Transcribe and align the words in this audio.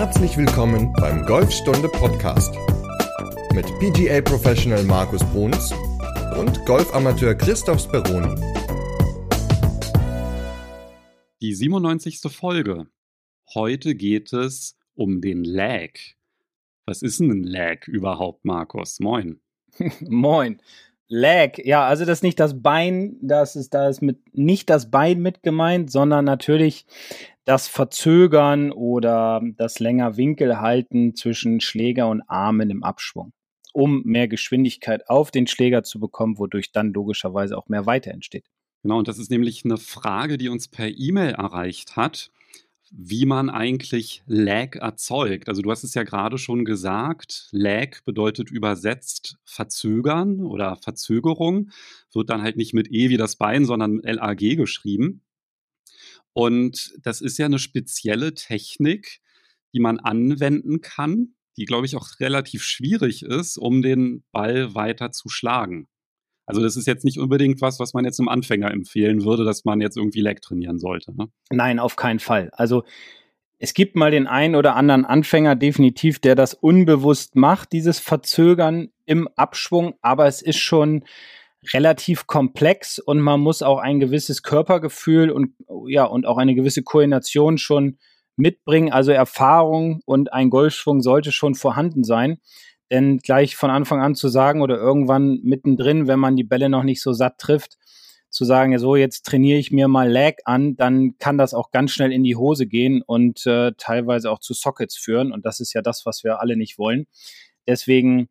Herzlich 0.00 0.34
willkommen 0.38 0.94
beim 0.94 1.26
Golfstunde 1.26 1.86
Podcast 1.86 2.54
mit 3.52 3.66
PGA 3.80 4.22
Professional 4.22 4.82
Markus 4.84 5.22
Bruns 5.24 5.74
und 6.38 6.64
Golfamateur 6.64 7.34
Christoph 7.34 7.82
Speroni. 7.82 8.34
Die 11.42 11.52
97. 11.52 12.18
Folge. 12.32 12.86
Heute 13.52 13.94
geht 13.94 14.32
es 14.32 14.78
um 14.94 15.20
den 15.20 15.44
Lag. 15.44 15.90
Was 16.86 17.02
ist 17.02 17.20
denn 17.20 17.30
ein 17.30 17.44
Lag 17.44 17.86
überhaupt, 17.86 18.46
Markus? 18.46 19.00
Moin. 19.00 19.38
Moin. 20.00 20.62
Lag, 21.08 21.58
ja, 21.58 21.86
also 21.86 22.06
das 22.06 22.20
ist 22.20 22.22
nicht 22.22 22.40
das 22.40 22.62
Bein, 22.62 23.16
das 23.20 23.54
ist, 23.54 23.74
da 23.74 23.88
ist 23.88 24.00
mit, 24.00 24.34
nicht 24.34 24.70
das 24.70 24.90
Bein 24.90 25.20
mit 25.20 25.42
gemeint, 25.42 25.90
sondern 25.90 26.24
natürlich 26.24 26.86
das 27.44 27.68
Verzögern 27.68 28.70
oder 28.72 29.40
das 29.56 29.78
länger 29.80 30.16
Winkel 30.16 30.60
halten 30.60 31.14
zwischen 31.14 31.60
Schläger 31.60 32.08
und 32.08 32.22
Armen 32.28 32.70
im 32.70 32.82
Abschwung, 32.82 33.32
um 33.72 34.02
mehr 34.04 34.28
Geschwindigkeit 34.28 35.08
auf 35.08 35.30
den 35.30 35.46
Schläger 35.46 35.82
zu 35.82 35.98
bekommen, 36.00 36.38
wodurch 36.38 36.72
dann 36.72 36.92
logischerweise 36.92 37.56
auch 37.56 37.68
mehr 37.68 37.86
Weite 37.86 38.10
entsteht. 38.10 38.46
Genau, 38.82 38.98
und 38.98 39.08
das 39.08 39.18
ist 39.18 39.30
nämlich 39.30 39.64
eine 39.64 39.76
Frage, 39.76 40.38
die 40.38 40.48
uns 40.48 40.68
per 40.68 40.88
E-Mail 40.88 41.32
erreicht 41.32 41.96
hat 41.96 42.30
wie 42.90 43.24
man 43.24 43.50
eigentlich 43.50 44.22
Lag 44.26 44.74
erzeugt. 44.74 45.48
Also 45.48 45.62
du 45.62 45.70
hast 45.70 45.84
es 45.84 45.94
ja 45.94 46.02
gerade 46.02 46.38
schon 46.38 46.64
gesagt, 46.64 47.48
Lag 47.52 48.02
bedeutet 48.04 48.50
übersetzt 48.50 49.36
verzögern 49.44 50.40
oder 50.40 50.76
Verzögerung, 50.76 51.70
wird 52.12 52.30
dann 52.30 52.42
halt 52.42 52.56
nicht 52.56 52.74
mit 52.74 52.90
E 52.90 53.08
wie 53.08 53.16
das 53.16 53.36
Bein, 53.36 53.64
sondern 53.64 54.00
LAG 54.02 54.56
geschrieben. 54.56 55.22
Und 56.32 56.92
das 57.02 57.20
ist 57.20 57.38
ja 57.38 57.46
eine 57.46 57.58
spezielle 57.58 58.34
Technik, 58.34 59.20
die 59.72 59.80
man 59.80 59.98
anwenden 59.98 60.80
kann, 60.80 61.34
die, 61.56 61.64
glaube 61.64 61.86
ich, 61.86 61.96
auch 61.96 62.08
relativ 62.20 62.62
schwierig 62.62 63.22
ist, 63.22 63.58
um 63.58 63.82
den 63.82 64.24
Ball 64.32 64.74
weiter 64.74 65.12
zu 65.12 65.28
schlagen. 65.28 65.88
Also 66.46 66.62
das 66.62 66.76
ist 66.76 66.86
jetzt 66.86 67.04
nicht 67.04 67.18
unbedingt 67.18 67.60
was, 67.60 67.78
was 67.78 67.94
man 67.94 68.04
jetzt 68.04 68.18
einem 68.18 68.28
Anfänger 68.28 68.72
empfehlen 68.72 69.24
würde, 69.24 69.44
dass 69.44 69.64
man 69.64 69.80
jetzt 69.80 69.96
irgendwie 69.96 70.20
Leg 70.20 70.42
trainieren 70.42 70.78
sollte. 70.78 71.14
Ne? 71.14 71.28
Nein, 71.50 71.78
auf 71.78 71.94
keinen 71.94 72.18
Fall. 72.18 72.50
Also 72.54 72.82
es 73.58 73.74
gibt 73.74 73.94
mal 73.94 74.10
den 74.10 74.26
einen 74.26 74.56
oder 74.56 74.74
anderen 74.74 75.04
Anfänger 75.04 75.54
definitiv, 75.54 76.18
der 76.18 76.34
das 76.34 76.54
unbewusst 76.54 77.36
macht, 77.36 77.72
dieses 77.72 78.00
Verzögern 78.00 78.88
im 79.04 79.28
Abschwung, 79.36 79.94
aber 80.00 80.26
es 80.26 80.42
ist 80.42 80.58
schon 80.58 81.04
relativ 81.72 82.26
komplex 82.26 82.98
und 82.98 83.20
man 83.20 83.40
muss 83.40 83.62
auch 83.62 83.78
ein 83.78 84.00
gewisses 84.00 84.42
Körpergefühl 84.42 85.30
und 85.30 85.54
ja 85.86 86.04
und 86.04 86.26
auch 86.26 86.38
eine 86.38 86.54
gewisse 86.54 86.82
Koordination 86.82 87.58
schon 87.58 87.98
mitbringen, 88.36 88.92
also 88.92 89.12
Erfahrung 89.12 90.00
und 90.06 90.32
ein 90.32 90.50
Golfschwung 90.50 91.02
sollte 91.02 91.32
schon 91.32 91.54
vorhanden 91.54 92.04
sein. 92.04 92.38
Denn 92.90 93.18
gleich 93.18 93.54
von 93.54 93.70
Anfang 93.70 94.00
an 94.00 94.14
zu 94.16 94.28
sagen 94.28 94.62
oder 94.62 94.76
irgendwann 94.76 95.40
mittendrin, 95.42 96.08
wenn 96.08 96.18
man 96.18 96.36
die 96.36 96.44
Bälle 96.44 96.68
noch 96.68 96.82
nicht 96.82 97.02
so 97.02 97.12
satt 97.12 97.38
trifft, 97.38 97.76
zu 98.30 98.44
sagen, 98.44 98.72
ja 98.72 98.78
so, 98.78 98.96
jetzt 98.96 99.26
trainiere 99.26 99.58
ich 99.58 99.70
mir 99.70 99.86
mal 99.86 100.10
Lag 100.10 100.34
an, 100.44 100.76
dann 100.76 101.16
kann 101.18 101.38
das 101.38 101.54
auch 101.54 101.70
ganz 101.70 101.92
schnell 101.92 102.12
in 102.12 102.24
die 102.24 102.36
Hose 102.36 102.66
gehen 102.66 103.02
und 103.02 103.46
äh, 103.46 103.72
teilweise 103.76 104.30
auch 104.30 104.40
zu 104.40 104.54
Sockets 104.54 104.96
führen. 104.96 105.32
Und 105.32 105.44
das 105.46 105.60
ist 105.60 105.72
ja 105.72 105.82
das, 105.82 106.06
was 106.06 106.24
wir 106.24 106.40
alle 106.40 106.56
nicht 106.56 106.78
wollen. 106.78 107.06
Deswegen 107.66 108.28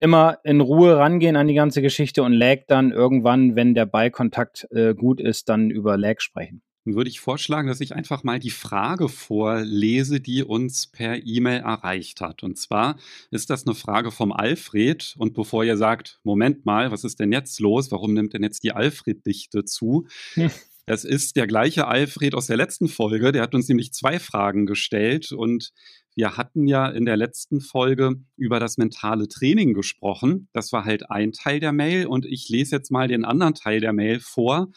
immer 0.00 0.38
in 0.44 0.60
Ruhe 0.60 0.96
rangehen 0.96 1.36
an 1.36 1.46
die 1.46 1.54
ganze 1.54 1.82
Geschichte 1.82 2.22
und 2.22 2.32
Lag 2.32 2.60
dann 2.66 2.90
irgendwann, 2.90 3.54
wenn 3.54 3.74
der 3.74 3.86
Ballkontakt 3.86 4.66
äh, 4.70 4.94
gut 4.94 5.20
ist, 5.20 5.48
dann 5.48 5.70
über 5.70 5.96
Lag 5.96 6.20
sprechen. 6.20 6.62
Dann 6.86 6.94
würde 6.94 7.10
ich 7.10 7.20
vorschlagen, 7.20 7.68
dass 7.68 7.82
ich 7.82 7.94
einfach 7.94 8.24
mal 8.24 8.38
die 8.38 8.50
Frage 8.50 9.10
vorlese, 9.10 10.20
die 10.20 10.42
uns 10.42 10.86
per 10.86 11.26
E-Mail 11.26 11.60
erreicht 11.60 12.22
hat. 12.22 12.42
Und 12.42 12.58
zwar 12.58 12.96
ist 13.30 13.50
das 13.50 13.66
eine 13.66 13.74
Frage 13.74 14.10
vom 14.10 14.32
Alfred. 14.32 15.14
Und 15.18 15.34
bevor 15.34 15.62
ihr 15.62 15.76
sagt, 15.76 16.20
Moment 16.24 16.64
mal, 16.64 16.90
was 16.90 17.04
ist 17.04 17.20
denn 17.20 17.32
jetzt 17.32 17.60
los? 17.60 17.92
Warum 17.92 18.14
nimmt 18.14 18.32
denn 18.32 18.42
jetzt 18.42 18.64
die 18.64 18.72
Alfred-Dichte 18.72 19.64
zu? 19.64 20.06
Das 20.86 21.04
ist 21.04 21.36
der 21.36 21.46
gleiche 21.46 21.86
Alfred 21.86 22.34
aus 22.34 22.46
der 22.46 22.56
letzten 22.56 22.88
Folge. 22.88 23.32
Der 23.32 23.42
hat 23.42 23.54
uns 23.54 23.68
nämlich 23.68 23.92
zwei 23.92 24.18
Fragen 24.18 24.66
gestellt. 24.66 25.32
Und 25.32 25.72
wir 26.16 26.36
hatten 26.36 26.66
ja 26.66 26.88
in 26.88 27.04
der 27.04 27.16
letzten 27.16 27.60
Folge 27.60 28.16
über 28.36 28.58
das 28.58 28.76
mentale 28.76 29.28
Training 29.28 29.74
gesprochen. 29.74 30.48
Das 30.52 30.72
war 30.72 30.84
halt 30.84 31.10
ein 31.10 31.32
Teil 31.32 31.60
der 31.60 31.72
Mail. 31.72 32.06
Und 32.06 32.26
ich 32.26 32.48
lese 32.48 32.76
jetzt 32.76 32.90
mal 32.90 33.08
den 33.08 33.24
anderen 33.24 33.54
Teil 33.54 33.80
der 33.80 33.92
Mail 33.92 34.20
vor 34.20 34.70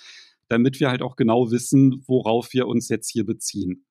damit 0.54 0.80
wir 0.80 0.90
halt 0.90 1.02
auch 1.02 1.16
genau 1.16 1.52
wissen, 1.52 2.04
worauf 2.08 2.54
wir 2.54 2.68
uns 2.68 2.90
jetzt 2.90 3.10
hier 3.10 3.26
beziehen. 3.26 3.86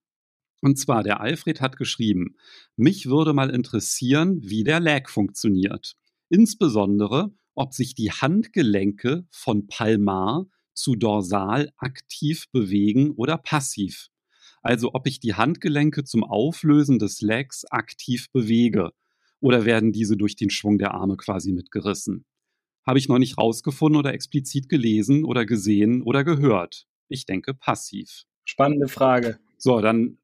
Und 0.60 0.78
zwar, 0.78 1.02
der 1.02 1.20
Alfred 1.20 1.60
hat 1.60 1.76
geschrieben, 1.76 2.36
mich 2.76 3.06
würde 3.06 3.32
mal 3.32 3.50
interessieren, 3.50 4.38
wie 4.42 4.62
der 4.62 4.78
Lag 4.78 5.08
funktioniert. 5.08 5.96
Insbesondere, 6.28 7.32
ob 7.54 7.74
sich 7.74 7.94
die 7.94 8.12
Handgelenke 8.12 9.26
von 9.28 9.66
Palmar 9.66 10.46
zu 10.74 10.96
Dorsal 10.96 11.72
aktiv 11.76 12.46
bewegen 12.52 13.12
oder 13.12 13.38
passiv. 13.38 14.08
Also 14.62 14.94
ob 14.94 15.06
ich 15.06 15.20
die 15.20 15.34
Handgelenke 15.34 16.04
zum 16.04 16.24
Auflösen 16.24 16.98
des 16.98 17.20
Lags 17.20 17.64
aktiv 17.64 18.30
bewege 18.32 18.92
oder 19.40 19.64
werden 19.64 19.92
diese 19.92 20.16
durch 20.16 20.36
den 20.36 20.50
Schwung 20.50 20.78
der 20.78 20.94
Arme 20.94 21.16
quasi 21.16 21.52
mitgerissen 21.52 22.24
habe 22.84 22.98
ich 22.98 23.08
noch 23.08 23.18
nicht 23.18 23.38
rausgefunden 23.38 23.98
oder 23.98 24.12
explizit 24.12 24.68
gelesen 24.68 25.24
oder 25.24 25.46
gesehen 25.46 26.02
oder 26.02 26.24
gehört. 26.24 26.86
Ich 27.08 27.26
denke 27.26 27.54
passiv. 27.54 28.24
Spannende 28.44 28.88
Frage. 28.88 29.38
So, 29.56 29.80
dann 29.80 30.18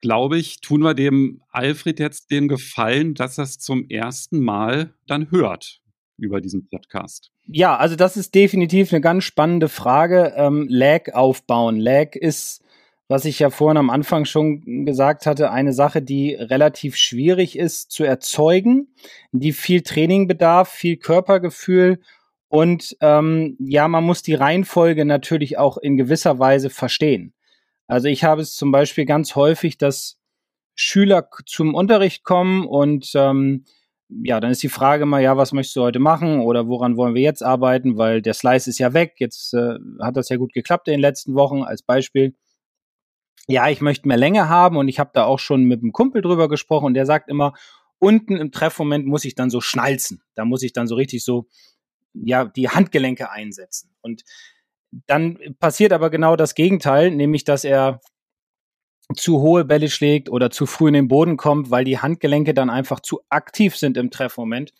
glaube 0.00 0.38
ich, 0.38 0.60
tun 0.60 0.80
wir 0.80 0.94
dem 0.94 1.42
Alfred 1.50 2.00
jetzt 2.00 2.30
den 2.30 2.48
Gefallen, 2.48 3.14
dass 3.14 3.38
er 3.38 3.44
es 3.44 3.58
zum 3.58 3.88
ersten 3.88 4.40
Mal 4.40 4.94
dann 5.06 5.30
hört 5.30 5.81
über 6.22 6.40
diesen 6.40 6.68
Podcast. 6.68 7.30
Ja, 7.46 7.76
also 7.76 7.96
das 7.96 8.16
ist 8.16 8.34
definitiv 8.34 8.92
eine 8.92 9.00
ganz 9.00 9.24
spannende 9.24 9.68
Frage. 9.68 10.32
Ähm, 10.36 10.66
Lag 10.68 11.12
aufbauen. 11.14 11.78
Lag 11.78 12.14
ist 12.14 12.62
was 13.08 13.26
ich 13.26 13.40
ja 13.40 13.50
vorhin 13.50 13.76
am 13.76 13.90
Anfang 13.90 14.24
schon 14.24 14.86
gesagt 14.86 15.26
hatte, 15.26 15.50
eine 15.50 15.74
Sache, 15.74 16.00
die 16.00 16.32
relativ 16.34 16.96
schwierig 16.96 17.58
ist 17.58 17.90
zu 17.90 18.04
erzeugen, 18.04 18.88
die 19.32 19.52
viel 19.52 19.82
Training 19.82 20.26
bedarf, 20.26 20.70
viel 20.70 20.96
Körpergefühl 20.96 22.00
und 22.48 22.96
ähm, 23.00 23.56
ja, 23.60 23.86
man 23.88 24.04
muss 24.04 24.22
die 24.22 24.34
Reihenfolge 24.34 25.04
natürlich 25.04 25.58
auch 25.58 25.76
in 25.76 25.98
gewisser 25.98 26.38
Weise 26.38 26.70
verstehen. 26.70 27.34
Also 27.86 28.08
ich 28.08 28.24
habe 28.24 28.40
es 28.40 28.56
zum 28.56 28.72
Beispiel 28.72 29.04
ganz 29.04 29.36
häufig, 29.36 29.76
dass 29.76 30.18
Schüler 30.74 31.28
zum 31.44 31.74
Unterricht 31.74 32.24
kommen 32.24 32.66
und 32.66 33.10
ähm, 33.14 33.64
ja, 34.24 34.40
dann 34.40 34.50
ist 34.50 34.62
die 34.62 34.68
Frage 34.68 35.06
mal, 35.06 35.22
ja, 35.22 35.36
was 35.36 35.52
möchtest 35.52 35.76
du 35.76 35.82
heute 35.82 35.98
machen 35.98 36.40
oder 36.40 36.66
woran 36.68 36.96
wollen 36.96 37.14
wir 37.14 37.22
jetzt 37.22 37.42
arbeiten, 37.42 37.96
weil 37.96 38.22
der 38.22 38.34
Slice 38.34 38.68
ist 38.68 38.78
ja 38.78 38.92
weg. 38.92 39.14
Jetzt 39.18 39.54
äh, 39.54 39.76
hat 40.00 40.16
das 40.16 40.28
ja 40.28 40.36
gut 40.36 40.52
geklappt 40.52 40.88
in 40.88 40.92
den 40.92 41.00
letzten 41.00 41.34
Wochen 41.34 41.62
als 41.62 41.82
Beispiel 41.82 42.34
ja, 43.48 43.68
ich 43.68 43.80
möchte 43.80 44.08
mehr 44.08 44.16
Länge 44.16 44.48
haben 44.48 44.76
und 44.76 44.88
ich 44.88 44.98
habe 44.98 45.10
da 45.14 45.24
auch 45.24 45.38
schon 45.38 45.64
mit 45.64 45.82
einem 45.82 45.92
Kumpel 45.92 46.22
drüber 46.22 46.48
gesprochen 46.48 46.86
und 46.86 46.94
der 46.94 47.06
sagt 47.06 47.28
immer, 47.28 47.54
unten 47.98 48.36
im 48.36 48.52
Treffmoment 48.52 49.06
muss 49.06 49.24
ich 49.24 49.34
dann 49.34 49.50
so 49.50 49.60
schnalzen. 49.60 50.22
Da 50.34 50.44
muss 50.44 50.62
ich 50.62 50.72
dann 50.72 50.86
so 50.86 50.94
richtig 50.94 51.24
so, 51.24 51.46
ja, 52.14 52.44
die 52.44 52.68
Handgelenke 52.68 53.30
einsetzen. 53.30 53.94
Und 54.00 54.22
dann 55.06 55.38
passiert 55.58 55.92
aber 55.92 56.10
genau 56.10 56.36
das 56.36 56.54
Gegenteil, 56.54 57.10
nämlich 57.10 57.44
dass 57.44 57.64
er 57.64 58.00
zu 59.14 59.40
hohe 59.40 59.64
Bälle 59.64 59.88
schlägt 59.88 60.28
oder 60.30 60.50
zu 60.50 60.66
früh 60.66 60.88
in 60.88 60.94
den 60.94 61.08
Boden 61.08 61.36
kommt, 61.36 61.70
weil 61.70 61.84
die 61.84 61.98
Handgelenke 61.98 62.54
dann 62.54 62.70
einfach 62.70 63.00
zu 63.00 63.20
aktiv 63.28 63.76
sind 63.76 63.96
im 63.96 64.10
Treffmoment 64.10 64.72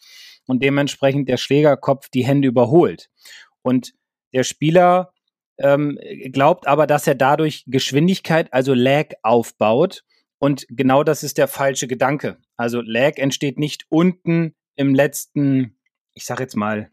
und 0.47 0.63
dementsprechend 0.63 1.29
der 1.29 1.37
Schlägerkopf 1.37 2.09
die 2.09 2.25
Hände 2.25 2.49
überholt. 2.49 3.11
Und 3.63 3.95
der 4.33 4.45
Spieler 4.45 5.13
ähm, 5.59 5.99
glaubt 6.33 6.67
aber, 6.67 6.87
dass 6.87 7.07
er 7.07 7.15
dadurch 7.15 7.65
Geschwindigkeit, 7.67 8.53
also 8.53 8.75
Lag, 8.75 9.13
aufbaut. 9.23 10.05
Und 10.39 10.67
genau 10.69 11.05
das 11.05 11.23
ist 11.23 11.39
der 11.39 11.49
falsche 11.49 11.87
Gedanke. 11.87 12.39
Also 12.57 12.81
Lag 12.81 13.19
entsteht 13.19 13.59
nicht 13.59 13.87
unten 13.89 14.55
im 14.77 14.95
letzten, 14.95 15.79
ich 16.15 16.25
sag 16.25 16.41
jetzt 16.41 16.57
mal, 16.57 16.91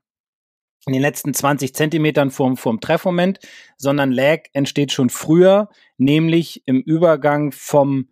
in 0.85 0.93
den 0.93 1.01
letzten 1.01 1.33
20 1.33 1.73
Zentimetern 1.75 2.31
vom, 2.31 2.57
vom 2.57 2.79
Treffmoment, 2.79 3.39
sondern 3.77 4.11
Lag 4.11 4.43
entsteht 4.53 4.91
schon 4.91 5.09
früher, 5.09 5.69
nämlich 5.97 6.63
im 6.65 6.81
Übergang 6.81 7.51
vom 7.51 8.09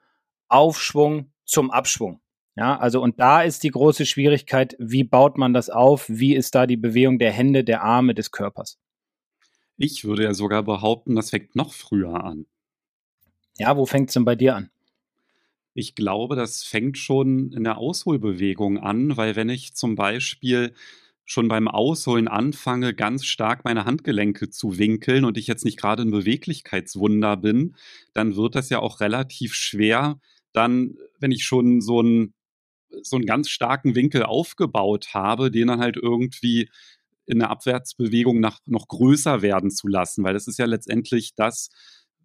Aufschwung 0.47 1.31
zum 1.45 1.71
Abschwung. 1.71 2.19
Ja, 2.55 2.77
also 2.77 3.01
und 3.01 3.19
da 3.19 3.43
ist 3.43 3.63
die 3.63 3.69
große 3.69 4.05
Schwierigkeit, 4.05 4.75
wie 4.79 5.03
baut 5.03 5.37
man 5.37 5.53
das 5.53 5.69
auf? 5.69 6.05
Wie 6.09 6.35
ist 6.35 6.55
da 6.55 6.65
die 6.65 6.77
Bewegung 6.77 7.19
der 7.19 7.31
Hände, 7.31 7.63
der 7.63 7.83
Arme, 7.83 8.15
des 8.15 8.31
Körpers? 8.31 8.79
Ich 9.77 10.05
würde 10.05 10.23
ja 10.23 10.33
sogar 10.33 10.63
behaupten, 10.63 11.15
das 11.15 11.29
fängt 11.29 11.55
noch 11.55 11.71
früher 11.71 12.23
an. 12.23 12.47
Ja, 13.59 13.77
wo 13.77 13.85
fängt 13.85 14.09
es 14.09 14.15
denn 14.15 14.25
bei 14.25 14.35
dir 14.35 14.55
an? 14.55 14.71
Ich 15.75 15.93
glaube, 15.93 16.35
das 16.35 16.63
fängt 16.63 16.97
schon 16.97 17.51
in 17.51 17.63
der 17.63 17.77
Ausholbewegung 17.77 18.79
an, 18.79 19.15
weil 19.15 19.35
wenn 19.35 19.49
ich 19.49 19.75
zum 19.75 19.93
Beispiel 19.93 20.73
schon 21.27 21.49
beim 21.49 21.67
Ausholen 21.67 22.29
anfange, 22.29 22.93
ganz 22.93 23.25
stark 23.25 23.65
meine 23.65 23.83
Handgelenke 23.83 24.49
zu 24.49 24.77
winkeln 24.77 25.25
und 25.25 25.37
ich 25.37 25.45
jetzt 25.45 25.65
nicht 25.65 25.77
gerade 25.77 26.03
ein 26.03 26.11
Beweglichkeitswunder 26.11 27.35
bin, 27.35 27.75
dann 28.13 28.37
wird 28.37 28.55
das 28.55 28.69
ja 28.69 28.79
auch 28.79 29.01
relativ 29.01 29.53
schwer, 29.53 30.21
dann, 30.53 30.95
wenn 31.19 31.31
ich 31.31 31.43
schon 31.43 31.81
so 31.81 31.99
einen, 31.99 32.33
so 33.01 33.17
einen 33.17 33.25
ganz 33.25 33.49
starken 33.49 33.93
Winkel 33.93 34.23
aufgebaut 34.23 35.09
habe, 35.13 35.51
den 35.51 35.67
dann 35.67 35.81
halt 35.81 35.97
irgendwie 35.97 36.69
in 37.25 37.39
der 37.39 37.49
Abwärtsbewegung 37.49 38.39
nach, 38.39 38.59
noch 38.65 38.87
größer 38.87 39.41
werden 39.41 39.69
zu 39.69 39.89
lassen, 39.89 40.23
weil 40.23 40.33
das 40.33 40.47
ist 40.47 40.57
ja 40.57 40.65
letztendlich 40.65 41.35
das, 41.35 41.69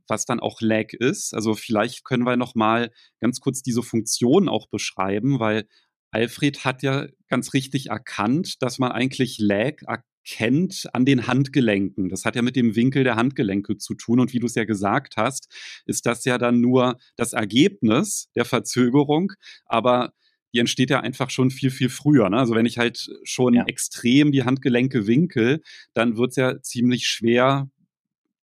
was 0.07 0.27
dann 0.27 0.39
auch 0.39 0.61
Lag 0.61 0.93
ist. 0.93 1.35
Also 1.35 1.55
vielleicht 1.55 2.05
können 2.05 2.25
wir 2.25 2.37
noch 2.37 2.55
mal 2.55 2.93
ganz 3.21 3.41
kurz 3.41 3.63
diese 3.63 3.83
Funktion 3.83 4.49
auch 4.49 4.69
beschreiben, 4.69 5.41
weil 5.41 5.67
Alfred 6.13 6.65
hat 6.65 6.83
ja 6.83 7.07
ganz 7.29 7.55
richtig 7.55 7.87
erkannt, 7.87 8.63
dass 8.63 8.79
man 8.79 8.93
eigentlich 8.93 9.39
Lag 9.39 9.83
erkennt 9.87 10.87
an 10.93 11.05
den 11.05 11.27
Handgelenken. 11.27 12.11
Das 12.11 12.25
hat 12.25 12.37
ja 12.37 12.43
mit 12.43 12.55
dem 12.55 12.77
Winkel 12.77 13.03
der 13.03 13.17
Handgelenke 13.17 13.79
zu 13.79 13.95
tun. 13.95 14.21
Und 14.21 14.33
wie 14.33 14.39
du 14.39 14.47
es 14.47 14.55
ja 14.55 14.65
gesagt 14.65 15.17
hast, 15.17 15.49
ist 15.87 16.07
das 16.07 16.25
ja 16.25 16.39
dann 16.39 16.61
nur 16.61 16.99
das 17.17 17.33
Ergebnis 17.33 18.29
der 18.37 18.45
Verzögerung. 18.45 19.33
Aber 19.65 20.13
die 20.55 20.59
entsteht 20.59 20.91
ja 20.91 21.01
einfach 21.01 21.31
schon 21.31 21.51
viel, 21.51 21.71
viel 21.71 21.89
früher. 21.89 22.29
Ne? 22.29 22.37
Also 22.37 22.55
wenn 22.55 22.67
ich 22.67 22.77
halt 22.77 23.09
schon 23.25 23.55
ja. 23.55 23.65
extrem 23.67 24.33
die 24.33 24.45
Handgelenke 24.45 25.07
winkel, 25.07 25.63
dann 25.95 26.19
wird 26.19 26.31
es 26.31 26.37
ja 26.37 26.61
ziemlich 26.61 27.07
schwer, 27.09 27.71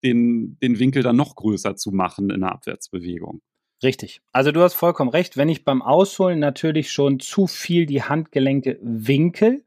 den, 0.04 0.58
den 0.62 0.80
Winkel 0.80 1.04
dann 1.04 1.18
noch 1.18 1.36
größer 1.36 1.76
zu 1.76 1.92
machen 1.92 2.30
in 2.30 2.42
der 2.42 2.54
Abwärtsbewegung. 2.54 3.42
Richtig. 3.84 4.22
Also 4.32 4.52
du 4.52 4.62
hast 4.62 4.74
vollkommen 4.74 5.10
recht. 5.10 5.38
Wenn 5.38 5.50
ich 5.50 5.64
beim 5.64 5.82
Ausholen 5.82 6.40
natürlich 6.40 6.92
schon 6.92 7.20
zu 7.20 7.48
viel 7.48 7.86
die 7.86 8.04
Handgelenke 8.04 8.80
winkel, 8.82 9.64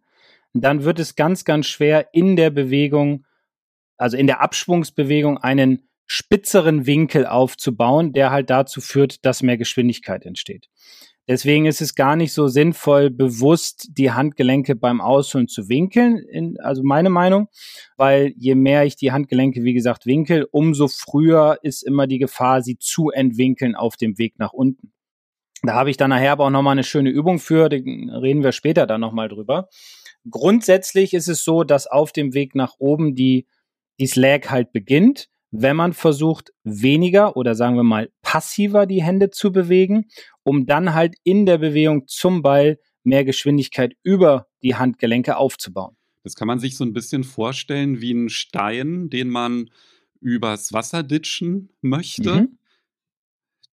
dann 0.52 0.82
wird 0.84 0.98
es 0.98 1.14
ganz, 1.14 1.44
ganz 1.44 1.66
schwer 1.66 2.08
in 2.12 2.34
der 2.34 2.50
Bewegung, 2.50 3.24
also 3.96 4.16
in 4.16 4.26
der 4.26 4.40
Abschwungsbewegung, 4.40 5.38
einen 5.38 5.88
spitzeren 6.06 6.86
Winkel 6.86 7.24
aufzubauen, 7.24 8.12
der 8.12 8.32
halt 8.32 8.50
dazu 8.50 8.80
führt, 8.80 9.24
dass 9.24 9.42
mehr 9.42 9.56
Geschwindigkeit 9.56 10.26
entsteht. 10.26 10.68
Deswegen 11.30 11.66
ist 11.66 11.80
es 11.80 11.94
gar 11.94 12.16
nicht 12.16 12.32
so 12.32 12.48
sinnvoll, 12.48 13.08
bewusst 13.08 13.90
die 13.92 14.10
Handgelenke 14.10 14.74
beim 14.74 15.00
Ausholen 15.00 15.46
zu 15.46 15.68
winkeln, 15.68 16.18
in, 16.18 16.58
also 16.58 16.82
meine 16.82 17.08
Meinung, 17.08 17.46
weil 17.96 18.34
je 18.36 18.56
mehr 18.56 18.84
ich 18.84 18.96
die 18.96 19.12
Handgelenke, 19.12 19.62
wie 19.62 19.72
gesagt, 19.72 20.06
winkel, 20.06 20.48
umso 20.50 20.88
früher 20.88 21.60
ist 21.62 21.84
immer 21.84 22.08
die 22.08 22.18
Gefahr, 22.18 22.62
sie 22.62 22.78
zu 22.78 23.10
entwinkeln 23.10 23.76
auf 23.76 23.96
dem 23.96 24.18
Weg 24.18 24.40
nach 24.40 24.52
unten. 24.52 24.92
Da 25.62 25.74
habe 25.74 25.90
ich 25.90 25.96
dann 25.96 26.10
nachher 26.10 26.32
aber 26.32 26.46
auch 26.46 26.50
nochmal 26.50 26.72
eine 26.72 26.82
schöne 26.82 27.10
Übung 27.10 27.38
für, 27.38 27.68
da 27.68 27.76
reden 27.76 28.42
wir 28.42 28.50
später 28.50 28.88
dann 28.88 29.00
nochmal 29.00 29.28
drüber. 29.28 29.68
Grundsätzlich 30.28 31.14
ist 31.14 31.28
es 31.28 31.44
so, 31.44 31.62
dass 31.62 31.86
auf 31.86 32.10
dem 32.10 32.34
Weg 32.34 32.56
nach 32.56 32.74
oben 32.80 33.14
die, 33.14 33.46
die 34.00 34.08
Slag 34.08 34.50
halt 34.50 34.72
beginnt 34.72 35.30
wenn 35.50 35.76
man 35.76 35.92
versucht, 35.92 36.52
weniger 36.62 37.36
oder 37.36 37.54
sagen 37.54 37.76
wir 37.76 37.82
mal 37.82 38.10
passiver 38.30 38.86
die 38.86 39.02
Hände 39.02 39.30
zu 39.30 39.50
bewegen, 39.50 40.06
um 40.44 40.64
dann 40.64 40.94
halt 40.94 41.16
in 41.24 41.46
der 41.46 41.58
Bewegung 41.58 42.06
zum 42.06 42.42
Ball 42.42 42.78
mehr 43.02 43.24
Geschwindigkeit 43.24 43.96
über 44.04 44.46
die 44.62 44.76
Handgelenke 44.76 45.36
aufzubauen. 45.36 45.96
Das 46.22 46.36
kann 46.36 46.46
man 46.46 46.60
sich 46.60 46.76
so 46.76 46.84
ein 46.84 46.92
bisschen 46.92 47.24
vorstellen 47.24 48.00
wie 48.00 48.12
ein 48.12 48.28
Stein, 48.28 49.10
den 49.10 49.30
man 49.30 49.68
übers 50.20 50.72
Wasser 50.72 51.02
ditchen 51.02 51.70
möchte. 51.80 52.42
Mhm. 52.42 52.58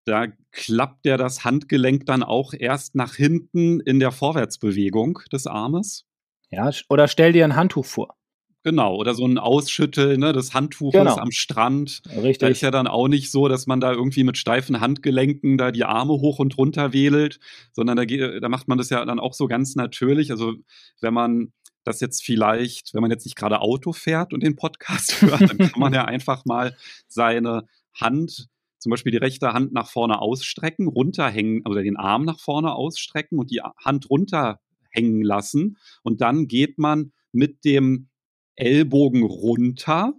Da 0.07 0.29
klappt 0.53 1.05
der 1.05 1.19
das 1.19 1.45
Handgelenk 1.45 2.07
dann 2.07 2.23
auch 2.23 2.55
erst 2.55 2.95
nach 2.95 3.15
hinten 3.15 3.81
in 3.81 4.01
der 4.01 4.11
Vorwärtsbewegung 4.11 5.19
des 5.31 5.47
Armes. 5.47 6.07
Ja, 6.49 6.71
oder 6.89 7.09
stell 7.09 7.35
dir 7.35 7.45
ein 7.45 7.57
Handtuch 7.57 7.85
vor. 7.85 8.17
Genau, 8.67 8.97
oder 8.97 9.15
so 9.15 9.25
ein 9.25 9.39
Ausschütteln 9.39 10.19
ne, 10.19 10.33
des 10.33 10.53
Handtuches 10.53 10.99
genau. 10.99 11.19
am 11.19 11.31
Strand. 11.31 12.03
Richtig. 12.17 12.39
Da 12.39 12.49
ist 12.49 12.63
ja 12.63 12.73
dann 12.73 12.89
auch 12.89 13.07
nicht 13.07 13.31
so, 13.31 13.47
dass 13.47 13.69
man 13.69 13.79
da 13.79 13.93
irgendwie 13.93 14.25
mit 14.25 14.37
steifen 14.37 14.81
Handgelenken 14.81 15.57
da 15.57 15.71
die 15.71 15.85
Arme 15.85 16.15
hoch 16.15 16.41
und 16.41 16.59
runter 16.59 16.93
wedelt, 16.93 17.39
sondern 17.71 17.97
da, 17.97 18.05
da 18.05 18.49
macht 18.49 18.67
man 18.67 18.77
das 18.77 18.91
ja 18.91 19.05
dann 19.05 19.21
auch 19.21 19.35
so 19.35 19.47
ganz 19.47 19.77
natürlich. 19.77 20.33
Also 20.33 20.55
wenn 21.01 21.15
man 21.15 21.53
das 21.85 22.01
jetzt 22.01 22.25
vielleicht, 22.25 22.93
wenn 22.93 23.03
man 23.03 23.13
jetzt 23.13 23.25
nicht 23.25 23.37
gerade 23.37 23.61
Auto 23.61 23.93
fährt 23.93 24.33
und 24.33 24.43
den 24.43 24.57
Podcast 24.57 25.23
hört, 25.23 25.43
dann 25.43 25.59
kann 25.59 25.79
man 25.79 25.95
ja 25.95 26.05
einfach 26.07 26.45
mal 26.45 26.77
seine 27.07 27.69
Hand, 27.95 28.49
zum 28.81 28.91
Beispiel 28.91 29.13
die 29.13 29.19
rechte 29.19 29.53
Hand 29.53 29.75
nach 29.75 29.89
vorne 29.89 30.21
ausstrecken, 30.21 30.89
runterhängen, 30.89 31.63
oder 31.67 31.85
den 31.85 31.97
Arm 31.97 32.25
nach 32.25 32.41
vorne 32.41 32.75
ausstrecken 32.75 33.39
und 33.39 33.53
die 33.53 33.61
Hand 33.61 34.11
runterhängen 34.11 35.23
lassen. 35.23 35.77
Und 36.03 36.21
dann 36.21 36.49
geht 36.49 36.79
man 36.79 37.13
mit 37.31 37.65
dem 37.65 38.09
Ellbogen 38.57 39.23
runter, 39.23 40.15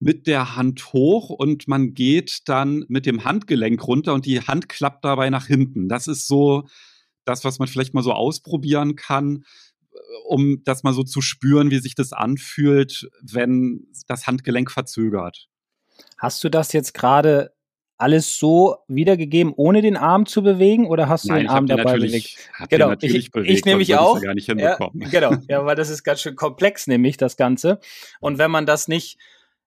mit 0.00 0.26
der 0.26 0.56
Hand 0.56 0.92
hoch 0.92 1.30
und 1.30 1.66
man 1.66 1.94
geht 1.94 2.48
dann 2.48 2.84
mit 2.88 3.04
dem 3.04 3.24
Handgelenk 3.24 3.86
runter 3.86 4.14
und 4.14 4.26
die 4.26 4.40
Hand 4.40 4.68
klappt 4.68 5.04
dabei 5.04 5.28
nach 5.28 5.46
hinten. 5.46 5.88
Das 5.88 6.06
ist 6.06 6.28
so 6.28 6.68
das, 7.24 7.44
was 7.44 7.58
man 7.58 7.68
vielleicht 7.68 7.94
mal 7.94 8.04
so 8.04 8.12
ausprobieren 8.12 8.94
kann, 8.94 9.44
um 10.26 10.62
das 10.62 10.84
mal 10.84 10.94
so 10.94 11.02
zu 11.02 11.20
spüren, 11.20 11.70
wie 11.70 11.80
sich 11.80 11.94
das 11.94 12.12
anfühlt, 12.12 13.10
wenn 13.20 13.88
das 14.06 14.26
Handgelenk 14.26 14.70
verzögert. 14.70 15.48
Hast 16.16 16.44
du 16.44 16.48
das 16.48 16.72
jetzt 16.72 16.94
gerade 16.94 17.52
alles 17.98 18.38
so 18.38 18.76
wiedergegeben, 18.86 19.52
ohne 19.56 19.82
den 19.82 19.96
Arm 19.96 20.24
zu 20.24 20.42
bewegen 20.42 20.86
oder 20.86 21.08
hast 21.08 21.24
du 21.24 21.32
Nein, 21.32 21.42
den 21.42 21.48
Arm 21.50 21.66
dabei 21.66 21.98
bewegt? 21.98 22.36
Genau, 22.68 22.92
ich, 23.00 23.30
bewegt, 23.32 23.50
ich 23.50 23.64
nämlich 23.64 23.96
auch. 23.96 24.22
Ja 24.22 24.32
ja, 24.56 24.78
genau, 25.10 25.34
ja, 25.48 25.66
weil 25.66 25.74
das 25.74 25.90
ist 25.90 26.04
ganz 26.04 26.20
schön 26.20 26.36
komplex, 26.36 26.86
nämlich 26.86 27.16
das 27.16 27.36
Ganze. 27.36 27.80
Und 28.20 28.38
wenn 28.38 28.52
man 28.52 28.66
das 28.66 28.86
nicht, 28.86 29.18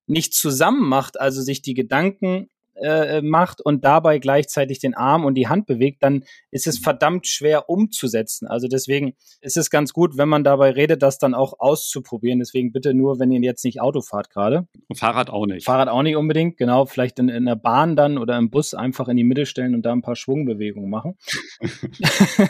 nicht 0.07 0.33
zusammen 0.33 0.87
macht, 0.87 1.19
also 1.19 1.41
sich 1.41 1.61
die 1.61 1.73
Gedanken 1.73 2.49
äh, 2.81 3.21
macht 3.21 3.61
und 3.61 3.85
dabei 3.85 4.19
gleichzeitig 4.19 4.79
den 4.79 4.93
Arm 4.93 5.25
und 5.25 5.35
die 5.35 5.47
Hand 5.47 5.65
bewegt, 5.65 6.03
dann 6.03 6.23
ist 6.49 6.67
es 6.67 6.79
verdammt 6.79 7.27
schwer 7.27 7.69
umzusetzen. 7.69 8.47
Also 8.47 8.67
deswegen 8.67 9.13
ist 9.41 9.57
es 9.57 9.69
ganz 9.69 9.93
gut, 9.93 10.17
wenn 10.17 10.29
man 10.29 10.43
dabei 10.43 10.71
redet, 10.71 11.01
das 11.01 11.17
dann 11.17 11.33
auch 11.33 11.53
auszuprobieren. 11.59 12.39
Deswegen 12.39 12.71
bitte 12.71 12.93
nur, 12.93 13.19
wenn 13.19 13.31
ihr 13.31 13.41
jetzt 13.41 13.63
nicht 13.63 13.81
Auto 13.81 14.01
fahrt 14.01 14.29
gerade. 14.29 14.67
Fahrrad 14.95 15.29
auch 15.29 15.45
nicht. 15.45 15.65
Fahrrad 15.65 15.89
auch 15.89 16.03
nicht 16.03 16.15
unbedingt, 16.15 16.57
genau. 16.57 16.85
Vielleicht 16.85 17.19
in, 17.19 17.29
in 17.29 17.45
der 17.45 17.55
Bahn 17.55 17.95
dann 17.95 18.17
oder 18.17 18.37
im 18.37 18.49
Bus 18.49 18.73
einfach 18.73 19.07
in 19.07 19.17
die 19.17 19.23
Mitte 19.23 19.45
stellen 19.45 19.75
und 19.75 19.83
da 19.83 19.91
ein 19.91 20.01
paar 20.01 20.15
Schwungbewegungen 20.15 20.89
machen. 20.89 21.17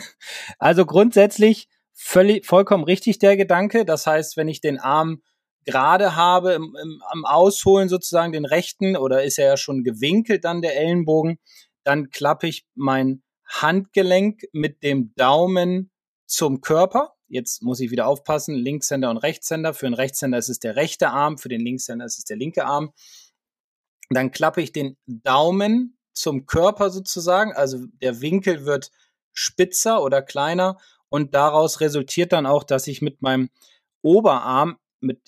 also 0.58 0.86
grundsätzlich 0.86 1.68
völlig, 1.92 2.46
vollkommen 2.46 2.84
richtig 2.84 3.18
der 3.18 3.36
Gedanke. 3.36 3.84
Das 3.84 4.06
heißt, 4.06 4.36
wenn 4.36 4.48
ich 4.48 4.60
den 4.60 4.78
Arm 4.78 5.22
gerade 5.64 6.16
habe 6.16 6.52
im, 6.52 6.76
im, 6.80 7.02
am 7.10 7.24
Ausholen 7.24 7.88
sozusagen 7.88 8.32
den 8.32 8.44
rechten 8.44 8.96
oder 8.96 9.24
ist 9.24 9.38
er 9.38 9.46
ja 9.46 9.56
schon 9.56 9.84
gewinkelt 9.84 10.44
dann 10.44 10.62
der 10.62 10.76
Ellenbogen, 10.76 11.38
dann 11.84 12.10
klappe 12.10 12.48
ich 12.48 12.64
mein 12.74 13.22
Handgelenk 13.46 14.42
mit 14.52 14.82
dem 14.82 15.14
Daumen 15.14 15.90
zum 16.26 16.60
Körper. 16.60 17.14
Jetzt 17.28 17.62
muss 17.62 17.80
ich 17.80 17.90
wieder 17.90 18.06
aufpassen, 18.06 18.54
Linkshänder 18.54 19.10
und 19.10 19.18
Rechtshänder. 19.18 19.74
Für 19.74 19.86
einen 19.86 19.94
Rechtshänder 19.94 20.38
ist 20.38 20.48
es 20.48 20.58
der 20.58 20.76
rechte 20.76 21.10
Arm, 21.10 21.38
für 21.38 21.48
den 21.48 21.60
Linkshänder 21.60 22.04
ist 22.04 22.18
es 22.18 22.24
der 22.24 22.36
linke 22.36 22.64
Arm. 22.64 22.92
Dann 24.10 24.30
klappe 24.30 24.62
ich 24.62 24.72
den 24.72 24.96
Daumen 25.06 25.96
zum 26.12 26.46
Körper 26.46 26.90
sozusagen, 26.90 27.52
also 27.52 27.86
der 28.02 28.20
Winkel 28.20 28.66
wird 28.66 28.90
spitzer 29.32 30.02
oder 30.02 30.20
kleiner 30.20 30.78
und 31.08 31.34
daraus 31.34 31.80
resultiert 31.80 32.32
dann 32.32 32.46
auch, 32.46 32.64
dass 32.64 32.86
ich 32.86 33.00
mit 33.00 33.22
meinem 33.22 33.48
Oberarm 34.02 34.78
mit 35.00 35.20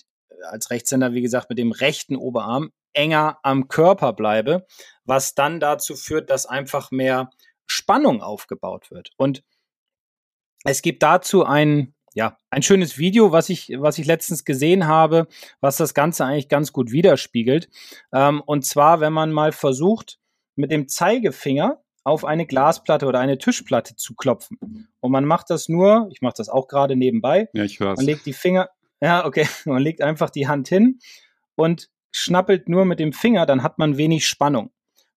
als 0.49 0.69
Rechtshänder, 0.69 1.13
wie 1.13 1.21
gesagt, 1.21 1.49
mit 1.49 1.57
dem 1.57 1.71
rechten 1.71 2.15
Oberarm 2.15 2.71
enger 2.93 3.39
am 3.43 3.67
Körper 3.67 4.13
bleibe, 4.13 4.65
was 5.03 5.35
dann 5.35 5.59
dazu 5.59 5.95
führt, 5.95 6.29
dass 6.29 6.45
einfach 6.45 6.91
mehr 6.91 7.29
Spannung 7.67 8.21
aufgebaut 8.21 8.91
wird. 8.91 9.11
Und 9.17 9.43
es 10.63 10.81
gibt 10.81 11.03
dazu 11.03 11.45
ein, 11.45 11.93
ja, 12.13 12.37
ein 12.49 12.63
schönes 12.63 12.97
Video, 12.97 13.31
was 13.31 13.49
ich, 13.49 13.73
was 13.77 13.97
ich 13.97 14.05
letztens 14.05 14.45
gesehen 14.45 14.87
habe, 14.87 15.27
was 15.59 15.77
das 15.77 15.93
Ganze 15.93 16.25
eigentlich 16.25 16.49
ganz 16.49 16.71
gut 16.71 16.91
widerspiegelt. 16.91 17.69
Ähm, 18.13 18.41
und 18.45 18.65
zwar, 18.65 18.99
wenn 18.99 19.13
man 19.13 19.31
mal 19.31 19.51
versucht, 19.51 20.19
mit 20.55 20.71
dem 20.71 20.87
Zeigefinger 20.87 21.81
auf 22.05 22.23
eine 22.23 22.45
Glasplatte 22.45 23.07
oder 23.07 23.19
eine 23.19 23.37
Tischplatte 23.37 23.95
zu 23.95 24.15
klopfen. 24.15 24.87
Und 25.01 25.11
man 25.11 25.25
macht 25.25 25.49
das 25.49 25.67
nur, 25.67 26.07
ich 26.11 26.21
mache 26.21 26.35
das 26.37 26.49
auch 26.49 26.67
gerade 26.67 26.95
nebenbei. 26.95 27.49
Ja, 27.53 27.63
ich 27.63 27.79
höre 27.79 27.95
Man 27.95 28.05
legt 28.05 28.25
die 28.25 28.33
Finger, 28.33 28.69
ja, 29.05 29.25
okay. 29.25 29.47
Man 29.65 29.81
legt 29.81 30.01
einfach 30.01 30.29
die 30.29 30.47
Hand 30.47 30.67
hin 30.67 30.99
und 31.55 31.89
schnappelt 32.11 32.67
nur 32.69 32.85
mit 32.85 32.99
dem 32.99 33.13
Finger, 33.13 33.45
dann 33.45 33.61
hat 33.61 33.77
man 33.77 33.97
wenig 33.97 34.27
Spannung. 34.27 34.71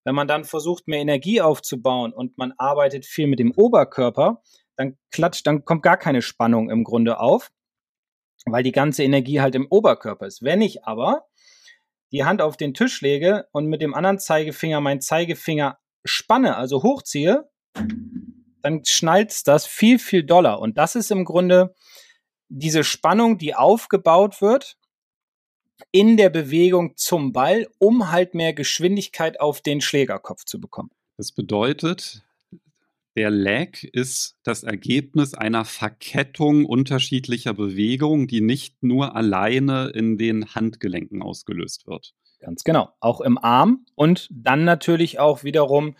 Wenn 0.04 0.14
man 0.14 0.26
dann 0.26 0.44
versucht, 0.44 0.88
mehr 0.88 1.00
Energie 1.00 1.40
aufzubauen 1.40 2.12
und 2.12 2.36
man 2.38 2.52
arbeitet 2.58 3.06
viel 3.06 3.26
mit 3.26 3.38
dem 3.38 3.52
Oberkörper, 3.52 4.42
dann 4.76 4.96
klatscht, 5.10 5.46
dann 5.46 5.64
kommt 5.64 5.82
gar 5.82 5.96
keine 5.96 6.22
Spannung 6.22 6.70
im 6.70 6.82
Grunde 6.82 7.20
auf, 7.20 7.50
weil 8.46 8.62
die 8.62 8.72
ganze 8.72 9.04
Energie 9.04 9.40
halt 9.40 9.54
im 9.54 9.66
Oberkörper 9.70 10.26
ist. 10.26 10.42
Wenn 10.42 10.60
ich 10.60 10.84
aber 10.84 11.26
die 12.10 12.24
Hand 12.24 12.42
auf 12.42 12.56
den 12.56 12.74
Tisch 12.74 13.00
lege 13.00 13.46
und 13.52 13.66
mit 13.66 13.80
dem 13.80 13.94
anderen 13.94 14.18
Zeigefinger 14.18 14.80
meinen 14.80 15.00
Zeigefinger 15.00 15.78
spanne, 16.04 16.56
also 16.56 16.82
hochziehe, 16.82 17.48
dann 18.62 18.84
schnallt 18.84 19.46
das 19.46 19.66
viel, 19.66 19.98
viel 19.98 20.24
doller. 20.24 20.60
Und 20.60 20.78
das 20.78 20.96
ist 20.96 21.10
im 21.10 21.24
Grunde 21.24 21.74
diese 22.48 22.84
Spannung, 22.84 23.38
die 23.38 23.54
aufgebaut 23.54 24.40
wird 24.40 24.76
in 25.92 26.16
der 26.16 26.30
Bewegung 26.30 26.96
zum 26.96 27.32
Ball, 27.32 27.68
um 27.78 28.10
halt 28.10 28.34
mehr 28.34 28.52
Geschwindigkeit 28.52 29.40
auf 29.40 29.60
den 29.60 29.80
Schlägerkopf 29.80 30.44
zu 30.44 30.60
bekommen. 30.60 30.90
Das 31.16 31.32
bedeutet, 31.32 32.24
Der 33.16 33.30
Lag 33.30 33.82
ist 33.82 34.36
das 34.44 34.62
Ergebnis 34.62 35.34
einer 35.34 35.64
Verkettung 35.64 36.64
unterschiedlicher 36.64 37.52
Bewegungen, 37.52 38.28
die 38.28 38.40
nicht 38.40 38.82
nur 38.82 39.16
alleine 39.16 39.88
in 39.88 40.18
den 40.18 40.54
Handgelenken 40.54 41.20
ausgelöst 41.20 41.88
wird. 41.88 42.14
Ganz 42.38 42.62
genau. 42.62 42.90
Auch 43.00 43.20
im 43.20 43.36
Arm 43.36 43.86
und 43.96 44.28
dann 44.30 44.64
natürlich 44.64 45.18
auch 45.18 45.42
wiederum 45.42 45.96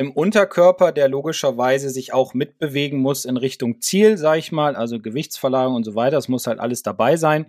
im 0.00 0.12
Unterkörper, 0.12 0.92
der 0.92 1.08
logischerweise 1.08 1.90
sich 1.90 2.14
auch 2.14 2.32
mitbewegen 2.32 2.98
muss 2.98 3.26
in 3.26 3.36
Richtung 3.36 3.80
Ziel, 3.82 4.16
sage 4.16 4.38
ich 4.38 4.50
mal, 4.50 4.74
also 4.74 4.98
Gewichtsverlagerung 4.98 5.76
und 5.76 5.84
so 5.84 5.94
weiter. 5.94 6.16
Das 6.16 6.28
muss 6.28 6.46
halt 6.46 6.58
alles 6.58 6.82
dabei 6.82 7.16
sein. 7.16 7.46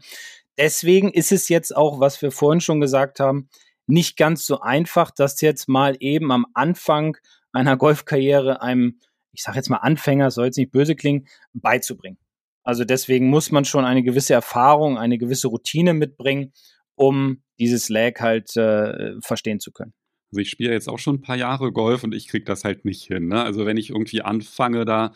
Deswegen 0.58 1.12
ist 1.12 1.32
es 1.32 1.48
jetzt 1.48 1.76
auch, 1.76 2.02
was 2.02 2.22
wir 2.22 2.32
vorhin 2.32 2.60
schon 2.60 2.82
gesagt 2.82 3.22
haben, 3.22 3.48
nicht 3.88 4.18
ganz 4.18 4.46
so 4.46 4.60
einfach, 4.60 5.12
das 5.12 5.40
jetzt 5.40 5.70
mal 5.70 5.96
eben 6.02 6.32
am 6.32 6.46
Anfang 6.54 7.16
einer 7.54 7.78
Golfkarriere 7.78 8.62
einem 8.62 9.00
ich 9.32 9.44
sage 9.44 9.58
jetzt 9.58 9.70
mal 9.70 9.78
Anfänger, 9.78 10.30
soll 10.32 10.46
jetzt 10.46 10.58
nicht 10.58 10.72
böse 10.72 10.96
klingen, 10.96 11.28
beizubringen. 11.54 12.18
Also 12.64 12.84
deswegen 12.84 13.28
muss 13.28 13.52
man 13.52 13.66
schon 13.66 13.86
eine 13.86 14.04
gewisse 14.04 14.34
Erfahrung, 14.34 14.98
eine 14.98 15.18
gewisse 15.18 15.48
Routine 15.48 15.94
mitbringen, 15.94 16.54
um 16.96 17.42
dieses 17.60 17.90
Lag 17.90 18.20
halt 18.20 18.56
äh, 18.58 19.20
verstehen 19.22 19.60
zu 19.60 19.72
können. 19.72 19.94
Also 20.32 20.42
ich 20.42 20.50
spiele 20.50 20.72
jetzt 20.72 20.90
auch 20.90 21.00
schon 21.00 21.16
ein 21.16 21.22
paar 21.22 21.36
Jahre 21.36 21.72
Golf 21.72 22.04
und 22.04 22.16
ich 22.16 22.28
kriege 22.28 22.46
das 22.46 22.64
halt 22.64 22.86
nicht 22.86 23.04
hin. 23.04 23.28
Ne? 23.28 23.44
Also 23.44 23.66
wenn 23.66 23.78
ich 23.78 23.90
irgendwie 23.90 24.22
anfange, 24.22 24.86
da 24.86 25.14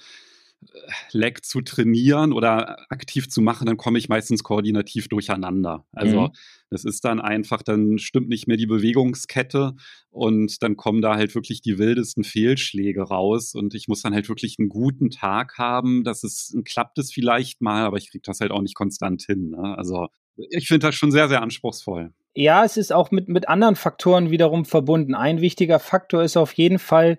Leg 1.12 1.46
zu 1.46 1.62
trainieren 1.62 2.34
oder 2.34 2.92
aktiv 2.92 3.30
zu 3.30 3.42
machen, 3.42 3.66
dann 3.66 3.78
komme 3.78 3.98
ich 3.98 4.10
meistens 4.10 4.44
koordinativ 4.44 5.08
durcheinander. 5.08 5.86
Also 5.92 6.22
mhm. 6.22 6.32
das 6.70 6.86
ist 6.86 7.06
dann 7.06 7.20
einfach, 7.20 7.62
dann 7.62 7.98
stimmt 7.98 8.30
nicht 8.30 8.48
mehr 8.48 8.58
die 8.58 8.66
Bewegungskette 8.66 9.76
und 10.10 10.64
dann 10.64 10.76
kommen 10.76 11.02
da 11.02 11.16
halt 11.16 11.36
wirklich 11.36 11.62
die 11.62 11.78
wildesten 11.78 12.24
Fehlschläge 12.24 13.04
raus 13.04 13.54
und 13.56 13.74
ich 13.74 13.88
muss 13.88 14.02
dann 14.02 14.14
halt 14.14 14.30
wirklich 14.30 14.58
einen 14.60 14.70
guten 14.70 15.10
Tag 15.10 15.58
haben. 15.58 16.04
Das 16.04 16.24
ist, 16.24 16.56
klappt 16.66 16.98
es 16.98 17.12
vielleicht 17.12 17.62
mal, 17.62 17.86
aber 17.86 17.98
ich 17.98 18.10
kriege 18.10 18.24
das 18.26 18.40
halt 18.40 18.52
auch 18.52 18.62
nicht 18.62 18.76
konstant 18.76 19.24
hin. 19.24 19.52
Ne? 19.52 19.78
Also 19.78 20.08
ich 20.36 20.68
finde 20.68 20.88
das 20.88 20.96
schon 20.96 21.12
sehr, 21.12 21.30
sehr 21.30 21.42
anspruchsvoll. 21.42 22.12
Ja, 22.36 22.66
es 22.66 22.76
ist 22.76 22.92
auch 22.92 23.12
mit, 23.12 23.30
mit 23.30 23.48
anderen 23.48 23.78
Faktoren 23.78 24.30
wiederum 24.30 24.66
verbunden. 24.66 25.16
Ein 25.16 25.40
wichtiger 25.40 25.80
Faktor 25.80 26.22
ist 26.22 26.36
auf 26.36 26.52
jeden 26.54 26.80
Fall, 26.80 27.18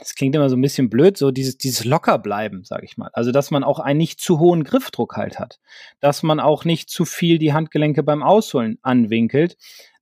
es 0.00 0.14
klingt 0.14 0.34
immer 0.34 0.48
so 0.48 0.56
ein 0.56 0.62
bisschen 0.62 0.88
blöd, 0.88 1.18
so 1.18 1.30
dieses, 1.30 1.58
dieses 1.58 1.84
Lockerbleiben, 1.84 2.64
sage 2.64 2.86
ich 2.86 2.96
mal. 2.96 3.10
Also, 3.12 3.32
dass 3.32 3.50
man 3.50 3.64
auch 3.64 3.78
einen 3.78 3.98
nicht 3.98 4.18
zu 4.18 4.38
hohen 4.38 4.64
Griffdruck 4.64 5.18
halt 5.18 5.38
hat. 5.38 5.60
Dass 6.00 6.22
man 6.22 6.40
auch 6.40 6.64
nicht 6.64 6.88
zu 6.88 7.04
viel 7.04 7.38
die 7.38 7.52
Handgelenke 7.52 8.02
beim 8.02 8.22
Ausholen 8.22 8.78
anwinkelt. 8.80 9.58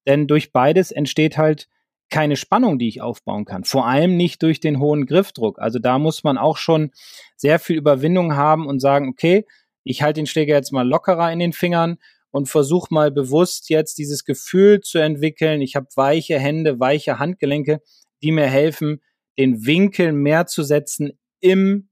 Denn 0.07 0.29
durch 0.29 0.53
beides 0.53 0.93
entsteht 0.93 1.37
halt 1.37 1.69
keine 2.09 2.37
Spannung, 2.37 2.79
die 2.79 2.89
ich 2.89 3.03
aufbauen 3.03 3.45
kann. 3.45 3.65
Vor 3.65 3.87
allem 3.89 4.17
nicht 4.17 4.43
durch 4.45 4.61
den 4.61 4.79
hohen 4.79 5.05
Griffdruck. 5.05 5.59
Also 5.59 5.81
da 5.81 5.99
muss 5.99 6.23
man 6.23 6.39
auch 6.39 6.59
schon 6.59 6.93
sehr 7.37 7.59
viel 7.59 7.77
Überwindung 7.77 8.37
haben 8.37 8.67
und 8.67 8.79
sagen, 8.79 9.09
okay, 9.09 9.47
ich 9.83 10.03
halte 10.03 10.21
den 10.21 10.27
Schläger 10.27 10.55
jetzt 10.55 10.73
mal 10.73 10.87
lockerer 10.87 11.33
in 11.33 11.41
den 11.41 11.53
Fingern 11.53 11.99
und 12.31 12.49
versuche 12.49 12.93
mal 12.93 13.11
bewusst 13.11 13.71
jetzt 13.71 13.99
dieses 13.99 14.25
Gefühl 14.25 14.81
zu 14.81 14.99
entwickeln. 14.99 15.61
Ich 15.63 15.77
habe 15.77 15.89
weiche 15.97 16.39
Hände, 16.39 16.81
weiche 16.81 17.19
Handgelenke, 17.19 17.81
die 18.23 18.33
mir 18.33 18.47
helfen, 18.47 19.01
den 19.39 19.65
Winkel 19.65 20.13
mehr 20.13 20.47
zu 20.47 20.63
setzen 20.63 21.13
im 21.41 21.89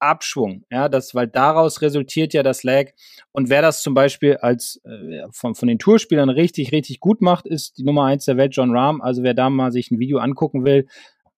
Abschwung. 0.00 0.64
Ja, 0.70 0.88
das, 0.88 1.14
weil 1.14 1.28
daraus 1.28 1.80
resultiert 1.80 2.34
ja 2.34 2.42
das 2.42 2.62
Lag. 2.62 2.90
Und 3.32 3.48
wer 3.48 3.62
das 3.62 3.82
zum 3.82 3.94
Beispiel 3.94 4.36
als 4.36 4.80
äh, 4.84 5.26
von, 5.30 5.54
von 5.54 5.68
den 5.68 5.78
Tourspielern 5.78 6.28
richtig, 6.28 6.72
richtig 6.72 7.00
gut 7.00 7.22
macht, 7.22 7.46
ist 7.46 7.78
die 7.78 7.84
Nummer 7.84 8.04
eins 8.04 8.26
der 8.26 8.36
Welt, 8.36 8.54
John 8.54 8.76
Rahm. 8.76 9.00
Also 9.00 9.22
wer 9.22 9.34
da 9.34 9.48
mal 9.50 9.72
sich 9.72 9.90
ein 9.90 9.98
Video 9.98 10.18
angucken 10.18 10.64
will, 10.64 10.86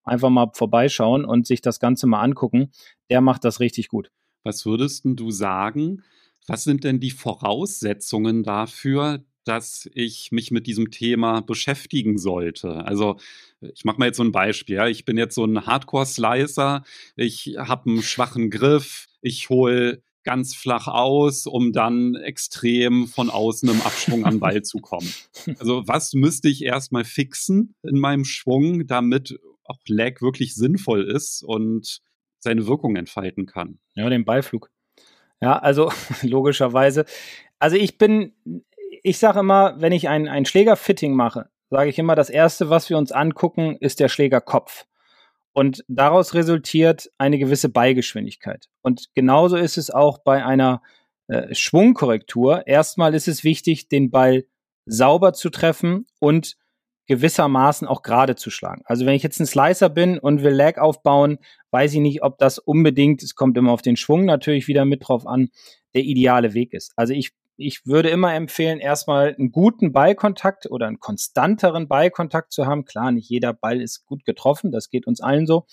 einfach 0.02 0.30
mal 0.30 0.50
vorbeischauen 0.52 1.24
und 1.24 1.46
sich 1.46 1.60
das 1.60 1.78
Ganze 1.80 2.06
mal 2.06 2.22
angucken. 2.22 2.72
Der 3.10 3.20
macht 3.20 3.44
das 3.44 3.60
richtig 3.60 3.88
gut. 3.88 4.10
Was 4.42 4.66
würdest 4.66 5.02
du 5.04 5.30
sagen? 5.30 6.02
Was 6.46 6.64
sind 6.64 6.84
denn 6.84 7.00
die 7.00 7.10
Voraussetzungen 7.10 8.42
dafür, 8.42 9.24
dass 9.46 9.88
ich 9.94 10.32
mich 10.32 10.50
mit 10.50 10.66
diesem 10.66 10.90
Thema 10.90 11.40
beschäftigen 11.40 12.18
sollte. 12.18 12.84
Also 12.84 13.16
ich 13.60 13.84
mache 13.84 13.98
mal 13.98 14.06
jetzt 14.06 14.16
so 14.16 14.24
ein 14.24 14.32
Beispiel. 14.32 14.76
Ja. 14.76 14.88
Ich 14.88 15.04
bin 15.04 15.16
jetzt 15.16 15.36
so 15.36 15.44
ein 15.44 15.64
Hardcore-Slicer, 15.64 16.82
ich 17.14 17.54
habe 17.56 17.90
einen 17.90 18.02
schwachen 18.02 18.50
Griff, 18.50 19.06
ich 19.22 19.48
hole 19.48 20.02
ganz 20.24 20.56
flach 20.56 20.88
aus, 20.88 21.46
um 21.46 21.72
dann 21.72 22.16
extrem 22.16 23.06
von 23.06 23.30
außen 23.30 23.68
im 23.68 23.80
Abschwung 23.82 24.24
an 24.24 24.40
Ball 24.40 24.62
zu 24.62 24.80
kommen. 24.80 25.08
Also 25.60 25.86
was 25.86 26.12
müsste 26.14 26.48
ich 26.48 26.64
erstmal 26.64 27.04
fixen 27.04 27.76
in 27.84 28.00
meinem 28.00 28.24
Schwung, 28.24 28.88
damit 28.88 29.38
auch 29.62 29.78
Lag 29.86 30.20
wirklich 30.20 30.56
sinnvoll 30.56 31.04
ist 31.04 31.44
und 31.44 32.00
seine 32.40 32.66
Wirkung 32.66 32.96
entfalten 32.96 33.46
kann? 33.46 33.78
Ja, 33.94 34.10
den 34.10 34.24
Beiflug. 34.24 34.70
Ja, 35.40 35.58
also 35.58 35.90
logischerweise. 36.22 37.04
Also 37.58 37.76
ich 37.76 37.98
bin 37.98 38.34
ich 39.02 39.18
sage 39.18 39.40
immer, 39.40 39.74
wenn 39.78 39.92
ich 39.92 40.08
ein, 40.08 40.28
ein 40.28 40.44
Schlägerfitting 40.44 41.14
mache, 41.14 41.48
sage 41.70 41.90
ich 41.90 41.98
immer, 41.98 42.14
das 42.14 42.30
Erste, 42.30 42.70
was 42.70 42.90
wir 42.90 42.98
uns 42.98 43.12
angucken, 43.12 43.76
ist 43.78 44.00
der 44.00 44.08
Schlägerkopf. 44.08 44.86
Und 45.52 45.84
daraus 45.88 46.34
resultiert 46.34 47.10
eine 47.16 47.38
gewisse 47.38 47.68
Beigeschwindigkeit. 47.68 48.66
Und 48.82 49.06
genauso 49.14 49.56
ist 49.56 49.78
es 49.78 49.90
auch 49.90 50.18
bei 50.18 50.44
einer 50.44 50.82
äh, 51.28 51.54
Schwungkorrektur. 51.54 52.66
Erstmal 52.66 53.14
ist 53.14 53.26
es 53.26 53.42
wichtig, 53.42 53.88
den 53.88 54.10
Ball 54.10 54.44
sauber 54.84 55.32
zu 55.32 55.50
treffen 55.50 56.06
und 56.20 56.56
gewissermaßen 57.06 57.86
auch 57.88 58.02
gerade 58.02 58.34
zu 58.34 58.50
schlagen. 58.50 58.82
Also 58.84 59.06
wenn 59.06 59.14
ich 59.14 59.22
jetzt 59.22 59.40
ein 59.40 59.46
Slicer 59.46 59.88
bin 59.88 60.18
und 60.18 60.42
will 60.42 60.52
Lag 60.52 60.78
aufbauen, 60.78 61.38
weiß 61.76 61.92
ich 61.92 62.00
nicht, 62.00 62.22
ob 62.22 62.38
das 62.38 62.58
unbedingt, 62.58 63.22
es 63.22 63.34
kommt 63.34 63.58
immer 63.58 63.70
auf 63.70 63.82
den 63.82 63.96
Schwung 63.96 64.24
natürlich 64.24 64.66
wieder 64.66 64.86
mit 64.86 65.06
drauf 65.06 65.26
an, 65.26 65.50
der 65.94 66.04
ideale 66.04 66.54
Weg 66.54 66.72
ist. 66.72 66.94
Also 66.96 67.12
ich 67.12 67.32
ich 67.58 67.86
würde 67.86 68.10
immer 68.10 68.34
empfehlen, 68.34 68.78
erstmal 68.78 69.34
einen 69.34 69.50
guten 69.50 69.92
Ballkontakt 69.92 70.70
oder 70.70 70.86
einen 70.86 71.00
konstanteren 71.00 71.88
Ballkontakt 71.88 72.52
zu 72.52 72.66
haben. 72.66 72.84
Klar, 72.84 73.12
nicht 73.12 73.28
jeder 73.30 73.52
Ball 73.52 73.80
ist 73.80 74.04
gut 74.06 74.24
getroffen, 74.24 74.72
das 74.72 74.90
geht 74.90 75.06
uns 75.06 75.20
allen 75.20 75.46
so. 75.46 75.66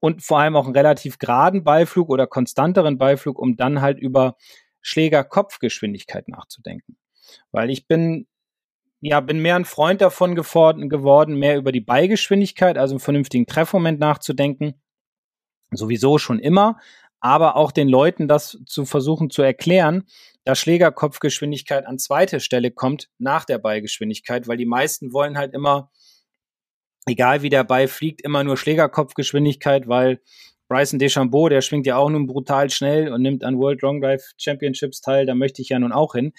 Und 0.00 0.22
vor 0.22 0.40
allem 0.40 0.56
auch 0.56 0.64
einen 0.66 0.76
relativ 0.76 1.18
geraden 1.18 1.64
Ballflug 1.64 2.08
oder 2.08 2.26
konstanteren 2.26 2.98
Ballflug, 2.98 3.38
um 3.38 3.56
dann 3.56 3.80
halt 3.80 3.98
über 3.98 4.36
Schlägerkopfgeschwindigkeit 4.80 6.28
nachzudenken. 6.28 6.96
Weil 7.52 7.70
ich 7.70 7.86
bin, 7.86 8.26
ja, 9.00 9.20
bin 9.20 9.40
mehr 9.40 9.56
ein 9.56 9.64
Freund 9.64 10.00
davon 10.00 10.34
geworden, 10.34 11.38
mehr 11.38 11.56
über 11.56 11.72
die 11.72 11.80
Ballgeschwindigkeit, 11.80 12.78
also 12.78 12.94
einen 12.94 13.00
vernünftigen 13.00 13.46
Treffmoment 13.46 13.98
nachzudenken. 13.98 14.80
Sowieso 15.76 16.18
schon 16.18 16.38
immer, 16.38 16.78
aber 17.20 17.56
auch 17.56 17.72
den 17.72 17.88
Leuten 17.88 18.28
das 18.28 18.58
zu 18.66 18.84
versuchen 18.84 19.30
zu 19.30 19.42
erklären, 19.42 20.04
dass 20.44 20.58
Schlägerkopfgeschwindigkeit 20.58 21.86
an 21.86 21.98
zweite 21.98 22.38
Stelle 22.38 22.70
kommt 22.70 23.08
nach 23.18 23.44
der 23.46 23.58
Ballgeschwindigkeit, 23.58 24.46
weil 24.46 24.58
die 24.58 24.66
meisten 24.66 25.12
wollen 25.12 25.38
halt 25.38 25.54
immer, 25.54 25.90
egal 27.06 27.42
wie 27.42 27.48
der 27.48 27.64
Ball 27.64 27.88
fliegt, 27.88 28.20
immer 28.20 28.44
nur 28.44 28.56
Schlägerkopfgeschwindigkeit, 28.56 29.88
weil 29.88 30.20
Bryson 30.68 30.98
DeChambeau, 30.98 31.48
der 31.48 31.60
schwingt 31.60 31.86
ja 31.86 31.96
auch 31.96 32.10
nun 32.10 32.26
brutal 32.26 32.70
schnell 32.70 33.12
und 33.12 33.22
nimmt 33.22 33.44
an 33.44 33.58
World 33.58 33.82
Long 33.82 34.00
Drive 34.00 34.32
Championships 34.36 35.00
teil, 35.00 35.24
da 35.24 35.34
möchte 35.34 35.62
ich 35.62 35.70
ja 35.70 35.78
nun 35.78 35.92
auch 35.92 36.14
hin. 36.14 36.32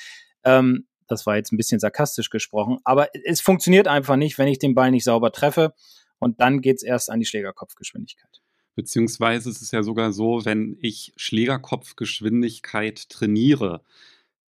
Ähm, 0.43 0.87
das 1.07 1.25
war 1.25 1.35
jetzt 1.35 1.51
ein 1.51 1.57
bisschen 1.57 1.79
sarkastisch 1.79 2.29
gesprochen, 2.29 2.79
aber 2.83 3.09
es 3.25 3.41
funktioniert 3.41 3.87
einfach 3.87 4.15
nicht, 4.15 4.37
wenn 4.37 4.47
ich 4.47 4.59
den 4.59 4.75
Ball 4.75 4.91
nicht 4.91 5.03
sauber 5.03 5.31
treffe 5.31 5.73
und 6.19 6.41
dann 6.41 6.61
geht's 6.61 6.83
erst 6.83 7.09
an 7.09 7.19
die 7.19 7.25
Schlägerkopfgeschwindigkeit. 7.25 8.41
Beziehungsweise 8.75 9.49
ist 9.49 9.61
es 9.61 9.71
ja 9.71 9.83
sogar 9.83 10.11
so, 10.11 10.43
wenn 10.45 10.77
ich 10.81 11.13
Schlägerkopfgeschwindigkeit 11.15 13.09
trainiere, 13.09 13.81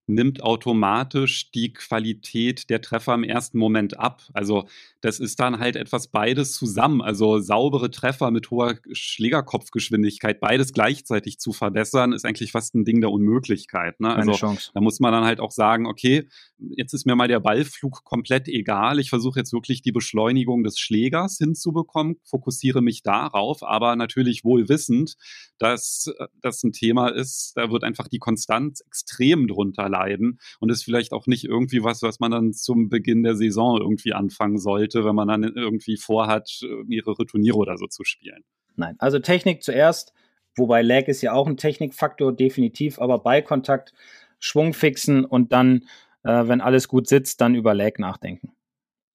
nimmt 0.07 0.43
automatisch 0.43 1.51
die 1.51 1.73
Qualität 1.73 2.71
der 2.71 2.81
Treffer 2.81 3.15
im 3.15 3.25
ersten 3.25 3.59
Moment 3.59 3.99
ab. 3.99 4.23
Also 4.33 4.69
das 5.01 5.19
ist 5.19 5.41
dann 5.41 5.59
halt 5.59 5.77
etwas 5.77 6.09
beides 6.09 6.53
zusammen. 6.53 7.03
Also 7.03 7.39
saubere 7.39 7.91
Treffer 7.91 8.31
mit 8.31 8.51
hoher 8.51 8.77
Schlägerkopfgeschwindigkeit, 8.91 10.41
beides 10.41 10.73
gleichzeitig 10.73 11.39
zu 11.39 11.53
verbessern, 11.53 12.13
ist 12.13 12.25
eigentlich 12.25 12.53
fast 12.53 12.75
ein 12.75 12.85
Ding 12.85 13.01
der 13.01 13.11
Unmöglichkeit. 13.11 14.01
Ne? 14.01 14.15
Also 14.15 14.33
Chance. 14.33 14.71
da 14.75 14.81
muss 14.81 15.01
man 15.01 15.13
dann 15.13 15.25
halt 15.25 15.41
auch 15.41 15.51
sagen, 15.51 15.87
okay, 15.87 16.29
jetzt 16.59 16.93
ist 16.93 17.07
mir 17.07 17.17
mal 17.17 17.29
der 17.29 17.41
Ballflug 17.41 18.05
komplett 18.05 18.49
egal. 18.49 18.99
Ich 18.99 19.11
versuche 19.11 19.41
jetzt 19.41 19.53
wirklich 19.53 19.83
die 19.83 19.93
Beschleunigung 19.93 20.63
des 20.63 20.79
Schlägers 20.79 21.39
hinzubekommen, 21.39 22.17
fokussiere 22.25 22.81
mich 22.81 23.03
darauf, 23.03 23.63
aber 23.63 23.97
natürlich 23.97 24.45
wohl 24.45 24.69
wissend, 24.69 25.17
dass 25.59 26.13
das 26.41 26.63
ein 26.63 26.73
Thema 26.73 27.09
ist, 27.09 27.53
da 27.57 27.71
wird 27.71 27.85
einfach 27.85 28.09
die 28.09 28.19
Konstanz 28.19 28.81
extrem 28.81 29.47
drunter 29.49 29.89
leiden 29.97 30.39
und 30.61 30.71
ist 30.71 30.85
vielleicht 30.85 31.13
auch 31.13 31.27
nicht 31.27 31.45
irgendwie 31.45 31.83
was, 31.83 32.03
was 32.03 32.21
man 32.21 32.31
dann 32.31 32.53
zum 32.53 32.89
Beginn 32.89 33.23
der 33.23 33.37
Saison 33.37 33.81
irgendwie 33.81 34.13
anfangen 34.13 34.59
sollte, 34.59 35.05
wenn 35.05 35.15
man 35.15 35.29
dann 35.29 35.43
irgendwie 35.43 35.97
vorhat, 35.97 36.61
mehrere 36.85 37.27
Turniere 37.27 37.57
oder 37.57 37.77
so 37.77 37.87
zu 37.87 38.05
spielen. 38.05 38.45
Nein, 38.77 38.97
also 38.99 39.19
Technik 39.19 39.63
zuerst, 39.63 40.13
wobei 40.57 40.83
Lag 40.83 41.09
ist 41.09 41.23
ja 41.23 41.33
auch 41.33 41.47
ein 41.47 41.57
Technikfaktor, 41.57 42.33
definitiv, 42.33 42.99
aber 42.99 43.19
Ballkontakt, 43.19 43.93
Schwung 44.39 44.75
fixen 44.75 45.25
und 45.25 45.53
dann, 45.53 45.87
äh, 46.23 46.47
wenn 46.47 46.61
alles 46.61 46.89
gut 46.89 47.09
sitzt, 47.09 47.41
dann 47.41 47.55
über 47.55 47.75
Lag 47.75 47.99
nachdenken. 47.99 48.53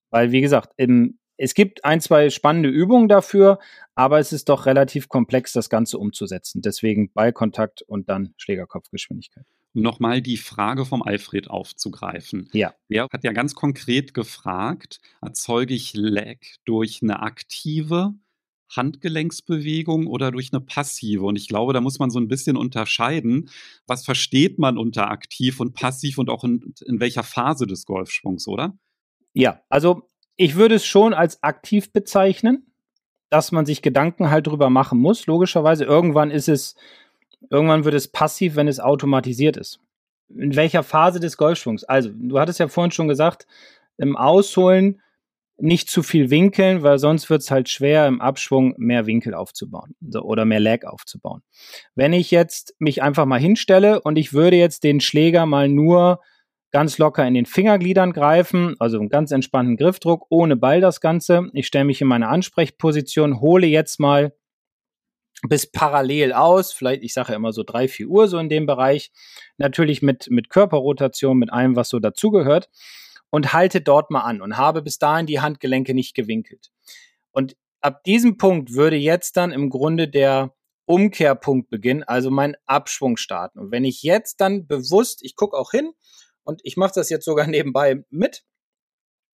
Weil, 0.10 0.32
wie 0.32 0.42
gesagt, 0.42 0.74
im, 0.78 1.20
es 1.42 1.56
gibt 1.56 1.84
ein, 1.84 2.02
zwei 2.02 2.30
spannende 2.30 2.70
Übungen 2.70 3.08
dafür, 3.08 3.58
aber 3.96 4.20
es 4.20 4.32
ist 4.32 4.48
doch 4.48 4.68
relativ 4.68 5.10
komplex, 5.10 5.54
das 5.54 5.72
Ganze 5.72 5.98
umzusetzen. 5.98 6.62
Deswegen 6.62 7.12
Ballkontakt 7.14 7.82
und 7.82 8.10
dann 8.10 8.36
Schlägerkopfgeschwindigkeit. 8.38 9.46
Um 9.74 9.82
nochmal 9.82 10.22
die 10.22 10.38
Frage 10.38 10.86
vom 10.86 11.02
Alfred 11.02 11.50
aufzugreifen. 11.50 12.48
Ja. 12.54 12.76
Der 12.90 13.08
hat 13.12 13.24
ja 13.24 13.32
ganz 13.32 13.56
konkret 13.56 14.14
gefragt, 14.14 15.00
erzeuge 15.20 15.74
ich 15.74 15.94
Lag 15.96 16.38
durch 16.66 17.00
eine 17.02 17.22
aktive 17.22 18.14
Handgelenksbewegung 18.70 20.06
oder 20.06 20.30
durch 20.30 20.54
eine 20.54 20.62
passive? 20.62 21.26
Und 21.26 21.38
ich 21.38 21.48
glaube, 21.48 21.74
da 21.74 21.82
muss 21.82 21.98
man 21.98 22.12
so 22.12 22.20
ein 22.20 22.28
bisschen 22.28 22.56
unterscheiden, 22.56 23.50
was 23.88 24.06
versteht 24.06 24.60
man 24.60 24.78
unter 24.78 25.10
aktiv 25.10 25.60
und 25.60 25.74
passiv 25.74 26.20
und 26.20 26.30
auch 26.30 26.44
in, 26.44 26.76
in 26.86 27.00
welcher 27.00 27.24
Phase 27.24 27.66
des 27.66 27.86
Golfschwungs, 27.86 28.48
oder? 28.48 28.78
Ja, 29.34 29.62
also 29.70 30.08
ich 30.36 30.56
würde 30.56 30.76
es 30.76 30.86
schon 30.86 31.14
als 31.14 31.42
aktiv 31.44 31.92
bezeichnen, 31.94 32.72
dass 33.30 33.52
man 33.52 33.66
sich 33.66 33.82
Gedanken 33.82 34.30
halt 34.30 34.48
drüber 34.48 34.70
machen 34.70 35.00
muss. 35.00 35.26
Logischerweise, 35.26 35.86
irgendwann 35.86 36.32
ist 36.32 36.50
es, 36.50 36.76
irgendwann 37.50 37.86
wird 37.86 37.96
es 37.96 38.08
passiv, 38.08 38.56
wenn 38.56 38.68
es 38.68 38.80
automatisiert 38.80 39.58
ist. 39.58 39.80
In 40.30 40.56
welcher 40.56 40.84
Phase 40.84 41.20
des 41.20 41.38
Golfschwungs? 41.38 41.84
Also, 41.84 42.10
du 42.14 42.40
hattest 42.40 42.60
ja 42.60 42.68
vorhin 42.68 42.92
schon 42.92 43.08
gesagt, 43.08 43.48
im 43.98 44.16
Ausholen 44.16 45.02
nicht 45.62 45.90
zu 45.90 46.04
viel 46.04 46.30
winkeln, 46.30 46.84
weil 46.84 46.98
sonst 46.98 47.30
wird 47.30 47.42
es 47.42 47.52
halt 47.52 47.70
schwer, 47.70 48.08
im 48.08 48.20
Abschwung 48.20 48.74
mehr 48.78 49.06
Winkel 49.06 49.34
aufzubauen 49.34 49.96
oder 50.22 50.46
mehr 50.46 50.60
Lag 50.60 50.86
aufzubauen. 50.86 51.44
Wenn 51.96 52.14
ich 52.14 52.32
jetzt 52.32 52.76
mich 52.80 53.04
einfach 53.04 53.26
mal 53.26 53.40
hinstelle 53.40 54.02
und 54.02 54.18
ich 54.18 54.34
würde 54.34 54.58
jetzt 54.58 54.84
den 54.84 55.00
Schläger 55.00 55.46
mal 55.46 55.70
nur 55.70 56.20
ganz 56.72 56.98
locker 56.98 57.26
in 57.28 57.34
den 57.34 57.46
Fingergliedern 57.46 58.14
greifen, 58.14 58.76
also 58.80 58.98
einen 58.98 59.10
ganz 59.10 59.32
entspannten 59.32 59.78
Griffdruck, 59.78 60.26
ohne 60.30 60.56
Ball 60.56 60.82
das 60.82 61.02
Ganze. 61.02 61.50
Ich 61.54 61.68
stelle 61.68 61.86
mich 61.86 62.02
in 62.02 62.08
meine 62.08 62.30
Ansprechposition, 62.30 63.42
hole 63.42 63.68
jetzt 63.68 64.00
mal 64.00 64.34
bis 65.48 65.70
parallel 65.70 66.34
aus, 66.34 66.72
vielleicht, 66.72 67.04
ich 67.04 67.14
sage 67.14 67.32
ja 67.32 67.36
immer 67.36 67.52
so 67.52 67.64
drei, 67.64 67.88
vier 67.88 68.08
Uhr 68.08 68.28
so 68.28 68.38
in 68.38 68.50
dem 68.50 68.66
Bereich, 68.66 69.12
natürlich 69.58 70.02
mit, 70.02 70.30
mit 70.30 70.50
Körperrotation, 70.50 71.38
mit 71.38 71.52
allem, 71.52 71.76
was 71.76 71.90
so 71.90 72.00
dazugehört 72.00 72.70
und 73.32 73.54
halte 73.54 73.82
dort 73.82 74.12
mal 74.12 74.22
an 74.22 74.42
und 74.42 74.58
habe 74.58 74.82
bis 74.82 75.00
dahin 75.00 75.26
die 75.26 75.40
Handgelenke 75.40 75.94
nicht 75.94 76.14
gewinkelt. 76.14 76.72
Und 77.32 77.56
ab 77.80 78.04
diesem 78.04 78.38
Punkt 78.38 78.74
würde 78.74 78.98
jetzt 78.98 79.36
dann 79.36 79.52
im 79.52 79.70
Grunde 79.70 80.08
der 80.08 80.54
Umkehrpunkt 80.86 81.70
beginnen, 81.70 82.04
also 82.04 82.30
mein 82.30 82.56
Abschwung 82.66 83.18
starten. 83.18 83.60
Und 83.60 83.72
wenn 83.72 83.86
ich 83.86 84.04
jetzt 84.04 84.42
dann 84.42 84.68
bewusst, 84.68 85.24
ich 85.24 85.36
gucke 85.36 85.58
auch 85.58 85.72
hin 85.72 85.92
und 86.44 86.62
ich 86.64 86.78
mache 86.78 86.94
das 86.96 87.10
jetzt 87.10 87.26
sogar 87.26 87.48
nebenbei 87.48 88.04
mit, 88.10 88.44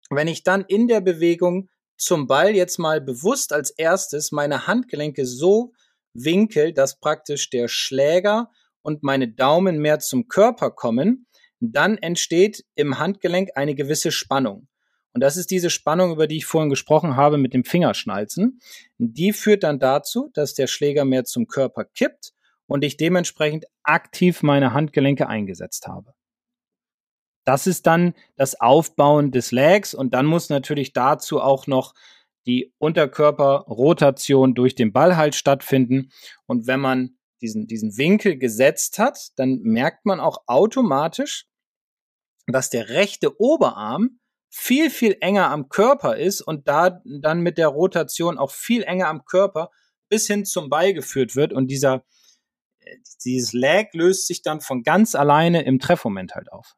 wenn 0.10 0.28
ich 0.28 0.44
dann 0.44 0.64
in 0.68 0.88
der 0.88 1.02
Bewegung 1.02 1.70
zum 1.98 2.28
Ball 2.28 2.56
jetzt 2.56 2.78
mal 2.78 3.02
bewusst 3.02 3.54
als 3.54 3.72
erstes 3.72 4.32
meine 4.32 4.68
Handgelenke 4.68 5.26
so 5.26 5.74
winkel, 6.14 6.74
dass 6.74 7.00
praktisch 7.00 7.50
der 7.50 7.68
Schläger 7.68 8.52
und 8.82 9.04
meine 9.04 9.28
Daumen 9.28 9.80
mehr 9.80 10.00
zum 10.00 10.28
Körper 10.28 10.72
kommen, 10.72 11.28
dann 11.60 11.98
entsteht 11.98 12.64
im 12.76 13.00
Handgelenk 13.00 13.50
eine 13.56 13.76
gewisse 13.76 14.12
Spannung. 14.12 14.68
Und 15.14 15.22
das 15.22 15.36
ist 15.36 15.50
diese 15.50 15.72
Spannung, 15.72 16.12
über 16.12 16.28
die 16.28 16.38
ich 16.38 16.46
vorhin 16.46 16.70
gesprochen 16.70 17.16
habe 17.16 17.38
mit 17.38 17.54
dem 17.54 17.64
Fingerschnalzen. 17.64 18.60
Die 19.00 19.34
führt 19.34 19.64
dann 19.64 19.80
dazu, 19.80 20.30
dass 20.34 20.54
der 20.54 20.68
Schläger 20.68 21.06
mehr 21.06 21.26
zum 21.26 21.48
Körper 21.48 21.86
kippt 21.86 22.34
und 22.68 22.84
ich 22.84 22.98
dementsprechend 22.98 23.66
aktiv 23.82 24.44
meine 24.44 24.74
Handgelenke 24.74 25.28
eingesetzt 25.28 25.88
habe. 25.88 26.14
Das 27.48 27.66
ist 27.66 27.88
dann 27.88 28.14
das 28.36 28.60
Aufbauen 28.60 29.32
des 29.32 29.54
Legs 29.54 29.94
und 29.94 30.14
dann 30.14 30.26
muss 30.26 30.50
natürlich 30.50 30.92
dazu 30.92 31.40
auch 31.40 31.66
noch 31.66 31.94
die 32.46 32.74
Unterkörperrotation 32.78 34.54
durch 34.54 34.76
den 34.76 34.92
Ball 34.92 35.16
halt 35.16 35.34
stattfinden. 35.34 36.12
Und 36.46 36.68
wenn 36.68 36.82
man 36.82 37.18
diesen, 37.40 37.66
diesen 37.66 37.96
Winkel 37.96 38.38
gesetzt 38.38 39.00
hat, 39.00 39.30
dann 39.38 39.62
merkt 39.62 40.06
man 40.06 40.20
auch 40.20 40.44
automatisch, 40.46 41.46
dass 42.48 42.70
der 42.70 42.90
rechte 42.90 43.40
Oberarm 43.40 44.20
viel, 44.50 44.90
viel 44.90 45.16
enger 45.22 45.50
am 45.50 45.70
Körper 45.70 46.18
ist 46.18 46.42
und 46.42 46.68
da 46.68 47.02
dann 47.06 47.40
mit 47.40 47.58
der 47.58 47.70
Rotation 47.70 48.38
auch 48.38 48.52
viel 48.52 48.84
enger 48.84 49.08
am 49.08 49.24
Körper 49.24 49.72
bis 50.10 50.28
hin 50.28 50.44
zum 50.44 50.70
Ball 50.70 50.94
geführt 50.94 51.38
wird 51.38 51.54
und 51.54 51.68
dieser, 51.68 52.04
äh, 52.80 52.98
dieses 53.24 53.54
Lag 53.54 53.94
löst 53.94 54.28
sich 54.28 54.42
dann 54.42 54.60
von 54.60 54.84
ganz 54.84 55.16
alleine 55.16 55.64
im 55.64 55.80
Treffmoment 55.80 56.36
halt 56.36 56.52
auf. 56.52 56.76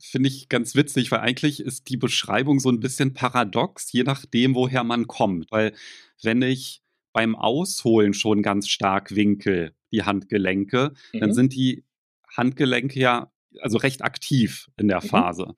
Finde 0.00 0.28
ich 0.28 0.48
ganz 0.48 0.74
witzig, 0.74 1.10
weil 1.10 1.20
eigentlich 1.20 1.60
ist 1.60 1.88
die 1.88 1.96
Beschreibung 1.96 2.58
so 2.60 2.70
ein 2.70 2.80
bisschen 2.80 3.14
paradox, 3.14 3.92
je 3.92 4.02
nachdem, 4.02 4.54
woher 4.54 4.84
man 4.84 5.06
kommt. 5.06 5.50
Weil 5.50 5.74
wenn 6.22 6.42
ich 6.42 6.82
beim 7.12 7.36
Ausholen 7.36 8.14
schon 8.14 8.42
ganz 8.42 8.68
stark 8.68 9.14
winkel, 9.14 9.74
die 9.92 10.04
Handgelenke, 10.04 10.92
mhm. 11.12 11.20
dann 11.20 11.34
sind 11.34 11.54
die 11.54 11.84
Handgelenke 12.36 12.98
ja 12.98 13.30
also 13.58 13.78
recht 13.78 14.02
aktiv 14.02 14.70
in 14.76 14.88
der 14.88 15.02
mhm. 15.02 15.08
Phase. 15.08 15.46
Mhm. 15.46 15.54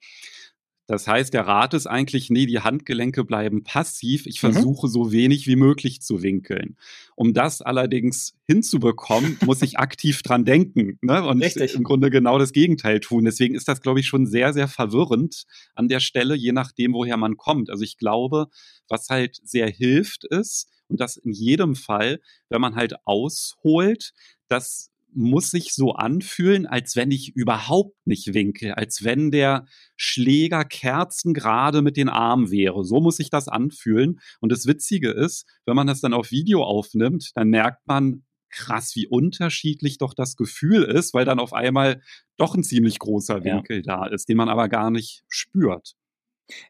Das 0.85 1.07
heißt, 1.07 1.33
der 1.33 1.47
Rat 1.47 1.73
ist 1.73 1.87
eigentlich, 1.87 2.29
nee, 2.29 2.45
die 2.45 2.59
Handgelenke 2.59 3.23
bleiben 3.23 3.63
passiv. 3.63 4.25
Ich 4.25 4.43
mhm. 4.43 4.53
versuche 4.53 4.87
mhm. 4.87 4.91
so 4.91 5.11
wenig 5.11 5.47
wie 5.47 5.55
möglich 5.55 6.01
zu 6.01 6.21
winkeln. 6.21 6.77
Um 7.15 7.33
das 7.33 7.61
allerdings 7.61 8.35
hinzubekommen, 8.45 9.37
muss 9.45 9.61
ich 9.61 9.79
aktiv 9.79 10.21
dran 10.23 10.43
denken 10.43 10.99
ne? 11.01 11.25
und 11.25 11.41
Richtig. 11.41 11.75
im 11.75 11.83
Grunde 11.83 12.09
genau 12.09 12.37
das 12.37 12.51
Gegenteil 12.51 12.99
tun. 12.99 13.23
Deswegen 13.23 13.55
ist 13.55 13.67
das, 13.67 13.81
glaube 13.81 14.01
ich, 14.01 14.07
schon 14.07 14.25
sehr, 14.25 14.51
sehr 14.51 14.67
verwirrend 14.67 15.45
an 15.73 15.87
der 15.87 16.01
Stelle, 16.01 16.35
je 16.35 16.51
nachdem, 16.51 16.93
woher 16.93 17.17
man 17.17 17.37
kommt. 17.37 17.69
Also 17.69 17.83
ich 17.83 17.97
glaube, 17.97 18.47
was 18.89 19.09
halt 19.09 19.39
sehr 19.43 19.69
hilft, 19.69 20.25
ist, 20.25 20.69
und 20.89 20.99
das 20.99 21.17
in 21.17 21.31
jedem 21.31 21.75
Fall, 21.75 22.19
wenn 22.49 22.61
man 22.61 22.75
halt 22.75 22.95
ausholt, 23.05 24.13
dass 24.47 24.91
muss 25.15 25.51
sich 25.51 25.73
so 25.73 25.93
anfühlen, 25.93 26.65
als 26.65 26.95
wenn 26.95 27.11
ich 27.11 27.35
überhaupt 27.35 27.95
nicht 28.05 28.33
winke, 28.33 28.77
als 28.77 29.03
wenn 29.03 29.31
der 29.31 29.65
Schläger 29.95 30.65
kerzengerade 30.65 31.81
mit 31.81 31.97
den 31.97 32.09
Armen 32.09 32.51
wäre. 32.51 32.83
So 32.83 32.99
muss 32.99 33.17
sich 33.17 33.29
das 33.29 33.47
anfühlen. 33.47 34.19
Und 34.39 34.51
das 34.51 34.65
Witzige 34.65 35.11
ist, 35.11 35.45
wenn 35.65 35.75
man 35.75 35.87
das 35.87 36.01
dann 36.01 36.13
auf 36.13 36.31
Video 36.31 36.63
aufnimmt, 36.63 37.31
dann 37.35 37.49
merkt 37.49 37.85
man, 37.87 38.23
krass, 38.49 38.95
wie 38.95 39.07
unterschiedlich 39.07 39.97
doch 39.97 40.13
das 40.13 40.35
Gefühl 40.35 40.83
ist, 40.83 41.13
weil 41.13 41.25
dann 41.25 41.39
auf 41.39 41.53
einmal 41.53 42.01
doch 42.37 42.55
ein 42.55 42.63
ziemlich 42.63 42.99
großer 42.99 43.43
Winkel 43.43 43.77
ja. 43.77 43.81
da 43.83 44.05
ist, 44.05 44.29
den 44.29 44.37
man 44.37 44.49
aber 44.49 44.69
gar 44.69 44.91
nicht 44.91 45.23
spürt. 45.27 45.95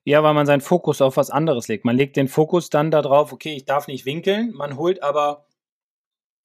Ja, 0.05 0.23
weil 0.23 0.33
man 0.33 0.45
seinen 0.45 0.61
Fokus 0.61 1.01
auf 1.01 1.17
was 1.17 1.29
anderes 1.29 1.67
legt. 1.67 1.83
Man 1.83 1.97
legt 1.97 2.15
den 2.15 2.27
Fokus 2.27 2.69
dann 2.69 2.91
darauf, 2.91 3.33
okay, 3.33 3.55
ich 3.55 3.65
darf 3.65 3.87
nicht 3.87 4.05
winkeln, 4.05 4.53
man 4.53 4.77
holt 4.77 5.03
aber 5.03 5.45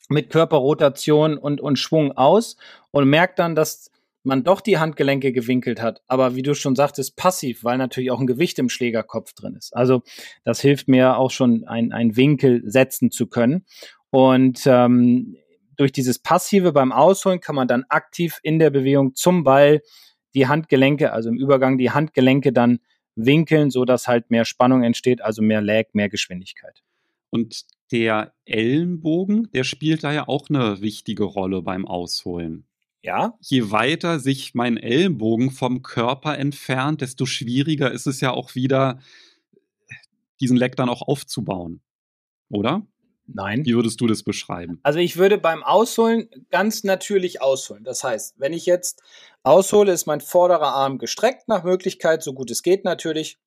mit 0.08 0.30
Körperrotation 0.30 1.36
und, 1.36 1.60
und 1.60 1.78
Schwung 1.78 2.12
aus 2.12 2.56
und 2.90 3.08
merkt 3.08 3.38
dann, 3.38 3.54
dass 3.54 3.90
man 4.24 4.44
doch 4.44 4.60
die 4.60 4.78
Handgelenke 4.78 5.32
gewinkelt 5.32 5.80
hat, 5.80 6.02
aber 6.06 6.34
wie 6.34 6.42
du 6.42 6.54
schon 6.54 6.76
sagtest, 6.76 7.16
passiv, 7.16 7.64
weil 7.64 7.78
natürlich 7.78 8.10
auch 8.10 8.20
ein 8.20 8.26
Gewicht 8.26 8.58
im 8.58 8.68
Schlägerkopf 8.68 9.32
drin 9.32 9.54
ist. 9.54 9.74
Also 9.74 10.02
das 10.44 10.60
hilft 10.60 10.88
mir 10.88 11.16
auch 11.16 11.30
schon, 11.30 11.64
ein 11.66 12.16
Winkel 12.16 12.62
setzen 12.64 13.10
zu 13.10 13.26
können. 13.26 13.64
Und 14.10 14.62
ähm, 14.66 15.36
durch 15.76 15.92
dieses 15.92 16.18
Passive 16.18 16.72
beim 16.72 16.92
Ausholen 16.92 17.40
kann 17.40 17.54
man 17.54 17.68
dann 17.68 17.84
aktiv 17.88 18.40
in 18.42 18.58
der 18.58 18.70
Bewegung 18.70 19.14
zum 19.14 19.44
Ball 19.44 19.82
die 20.34 20.46
Handgelenke, 20.46 21.12
also 21.12 21.28
im 21.28 21.38
Übergang 21.38 21.78
die 21.78 21.90
Handgelenke 21.90 22.52
dann 22.52 22.80
winkeln, 23.16 23.70
so 23.70 23.84
dass 23.84 24.08
halt 24.08 24.30
mehr 24.30 24.44
Spannung 24.44 24.82
entsteht, 24.82 25.22
also 25.22 25.42
mehr 25.42 25.60
Lag, 25.60 25.86
mehr 25.92 26.08
Geschwindigkeit. 26.08 26.82
Und 27.30 27.64
der 27.92 28.34
Ellenbogen, 28.44 29.50
der 29.52 29.64
spielt 29.64 30.04
da 30.04 30.12
ja 30.12 30.28
auch 30.28 30.48
eine 30.48 30.80
wichtige 30.80 31.24
Rolle 31.24 31.62
beim 31.62 31.86
Ausholen. 31.86 32.66
Ja. 33.02 33.38
Je 33.40 33.70
weiter 33.70 34.18
sich 34.18 34.54
mein 34.54 34.76
Ellenbogen 34.76 35.50
vom 35.50 35.82
Körper 35.82 36.36
entfernt, 36.36 37.00
desto 37.00 37.26
schwieriger 37.26 37.90
ist 37.90 38.06
es 38.06 38.20
ja 38.20 38.32
auch 38.32 38.54
wieder, 38.54 38.98
diesen 40.40 40.56
Leck 40.56 40.76
dann 40.76 40.88
auch 40.88 41.02
aufzubauen. 41.02 41.80
Oder? 42.50 42.86
Nein. 43.26 43.64
Wie 43.66 43.74
würdest 43.74 44.00
du 44.00 44.06
das 44.06 44.22
beschreiben? 44.22 44.80
Also 44.82 44.98
ich 44.98 45.18
würde 45.18 45.38
beim 45.38 45.62
Ausholen 45.62 46.28
ganz 46.50 46.82
natürlich 46.82 47.42
ausholen. 47.42 47.84
Das 47.84 48.02
heißt, 48.02 48.34
wenn 48.38 48.54
ich 48.54 48.64
jetzt 48.64 49.02
aushole, 49.42 49.92
ist 49.92 50.06
mein 50.06 50.20
vorderer 50.20 50.72
Arm 50.74 50.98
gestreckt 50.98 51.46
nach 51.46 51.62
Möglichkeit, 51.62 52.22
so 52.22 52.32
gut 52.32 52.50
es 52.50 52.62
geht 52.62 52.84
natürlich. 52.84 53.38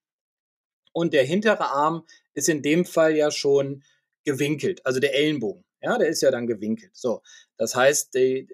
Und 0.94 1.14
der 1.14 1.24
hintere 1.24 1.72
Arm 1.72 2.04
ist 2.34 2.48
in 2.48 2.62
dem 2.62 2.86
Fall 2.86 3.16
ja 3.16 3.32
schon 3.32 3.84
gewinkelt, 4.24 4.86
also 4.86 5.00
der 5.00 5.16
Ellenbogen. 5.16 5.64
Ja, 5.82 5.98
der 5.98 6.10
ist 6.10 6.22
ja 6.22 6.32
dann 6.32 6.48
gewinkelt. 6.48 6.92
So, 6.96 7.22
das 7.58 7.76
heißt, 7.76 8.14
die, 8.14 8.48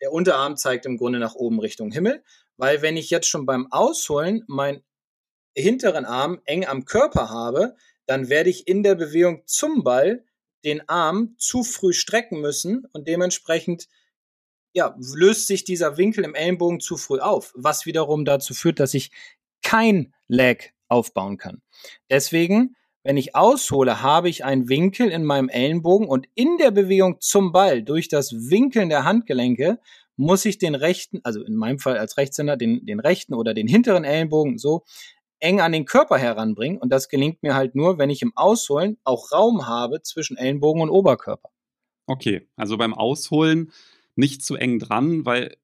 der 0.00 0.12
Unterarm 0.12 0.56
zeigt 0.56 0.86
im 0.86 0.98
Grunde 0.98 1.18
nach 1.18 1.34
oben 1.34 1.60
Richtung 1.60 1.90
Himmel, 1.90 2.22
weil 2.56 2.82
wenn 2.82 2.96
ich 2.96 3.10
jetzt 3.10 3.28
schon 3.28 3.46
beim 3.46 3.70
Ausholen 3.72 4.44
meinen 4.46 4.82
hinteren 5.56 6.04
Arm 6.04 6.40
eng 6.44 6.66
am 6.66 6.84
Körper 6.84 7.30
habe, 7.30 7.76
dann 8.06 8.28
werde 8.28 8.50
ich 8.50 8.68
in 8.68 8.82
der 8.82 8.94
Bewegung 8.94 9.42
zum 9.46 9.82
Ball 9.82 10.24
den 10.64 10.88
Arm 10.88 11.34
zu 11.38 11.62
früh 11.62 11.92
strecken 11.92 12.40
müssen 12.40 12.86
und 12.92 13.08
dementsprechend 13.08 13.88
ja, 14.72 14.96
löst 14.98 15.46
sich 15.46 15.64
dieser 15.64 15.96
Winkel 15.96 16.24
im 16.24 16.34
Ellenbogen 16.34 16.80
zu 16.80 16.96
früh 16.96 17.20
auf, 17.20 17.52
was 17.56 17.86
wiederum 17.86 18.24
dazu 18.24 18.54
führt, 18.54 18.80
dass 18.80 18.94
ich 18.94 19.10
kein 19.62 20.14
Lag 20.26 20.58
aufbauen 20.88 21.36
kann. 21.36 21.62
Deswegen 22.10 22.76
wenn 23.08 23.16
ich 23.16 23.34
aushole, 23.34 24.02
habe 24.02 24.28
ich 24.28 24.44
einen 24.44 24.68
Winkel 24.68 25.08
in 25.08 25.24
meinem 25.24 25.48
Ellenbogen 25.48 26.06
und 26.06 26.26
in 26.34 26.58
der 26.58 26.70
Bewegung 26.70 27.22
zum 27.22 27.52
Ball 27.52 27.82
durch 27.82 28.08
das 28.08 28.50
Winkeln 28.50 28.90
der 28.90 29.04
Handgelenke 29.04 29.80
muss 30.16 30.44
ich 30.44 30.58
den 30.58 30.74
rechten, 30.74 31.20
also 31.24 31.42
in 31.42 31.56
meinem 31.56 31.78
Fall 31.78 31.96
als 31.96 32.18
Rechtshänder, 32.18 32.58
den, 32.58 32.84
den 32.84 33.00
rechten 33.00 33.32
oder 33.32 33.54
den 33.54 33.66
hinteren 33.66 34.04
Ellenbogen 34.04 34.58
so 34.58 34.84
eng 35.40 35.62
an 35.62 35.72
den 35.72 35.86
Körper 35.86 36.18
heranbringen. 36.18 36.76
Und 36.76 36.90
das 36.90 37.08
gelingt 37.08 37.42
mir 37.42 37.54
halt 37.54 37.74
nur, 37.74 37.96
wenn 37.96 38.10
ich 38.10 38.20
im 38.20 38.36
Ausholen 38.36 38.98
auch 39.04 39.32
Raum 39.32 39.66
habe 39.66 40.02
zwischen 40.02 40.36
Ellenbogen 40.36 40.82
und 40.82 40.90
Oberkörper. 40.90 41.48
Okay, 42.06 42.46
also 42.56 42.76
beim 42.76 42.92
Ausholen 42.92 43.72
nicht 44.16 44.42
zu 44.42 44.56
eng 44.56 44.80
dran, 44.80 45.24
weil 45.24 45.56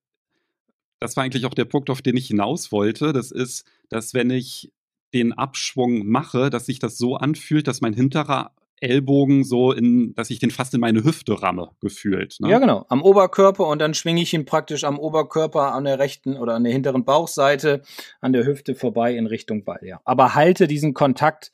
das 0.98 1.14
war 1.18 1.24
eigentlich 1.24 1.44
auch 1.44 1.52
der 1.52 1.66
Punkt, 1.66 1.90
auf 1.90 2.00
den 2.00 2.16
ich 2.16 2.26
hinaus 2.26 2.72
wollte. 2.72 3.12
Das 3.12 3.30
ist, 3.30 3.66
dass 3.90 4.14
wenn 4.14 4.30
ich 4.30 4.72
den 5.14 5.32
Abschwung 5.32 6.06
mache, 6.06 6.50
dass 6.50 6.66
sich 6.66 6.78
das 6.78 6.98
so 6.98 7.16
anfühlt, 7.16 7.66
dass 7.68 7.80
mein 7.80 7.94
hinterer 7.94 8.52
Ellbogen 8.80 9.44
so 9.44 9.72
in, 9.72 10.14
dass 10.14 10.30
ich 10.30 10.40
den 10.40 10.50
fast 10.50 10.74
in 10.74 10.80
meine 10.80 11.04
Hüfte 11.04 11.40
ramme, 11.40 11.70
gefühlt. 11.80 12.36
Ne? 12.40 12.50
Ja, 12.50 12.58
genau. 12.58 12.84
Am 12.88 13.02
Oberkörper 13.02 13.66
und 13.66 13.78
dann 13.78 13.94
schwinge 13.94 14.20
ich 14.20 14.34
ihn 14.34 14.44
praktisch 14.44 14.84
am 14.84 14.98
Oberkörper 14.98 15.72
an 15.72 15.84
der 15.84 15.98
rechten 15.98 16.36
oder 16.36 16.54
an 16.54 16.64
der 16.64 16.72
hinteren 16.72 17.04
Bauchseite 17.04 17.82
an 18.20 18.32
der 18.32 18.44
Hüfte 18.44 18.74
vorbei 18.74 19.16
in 19.16 19.26
Richtung 19.26 19.64
Ball, 19.64 19.80
ja. 19.82 20.00
Aber 20.04 20.34
halte 20.34 20.66
diesen 20.66 20.92
Kontakt 20.92 21.52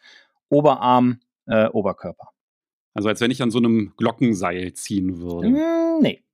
Oberarm, 0.48 1.20
äh, 1.46 1.68
Oberkörper. 1.68 2.30
Also 2.94 3.08
als 3.08 3.20
wenn 3.20 3.30
ich 3.30 3.42
an 3.42 3.50
so 3.50 3.58
einem 3.58 3.92
Glockenseil 3.96 4.72
ziehen 4.72 5.20
würde. 5.20 5.50
Mm, 5.50 6.02
nee. 6.02 6.24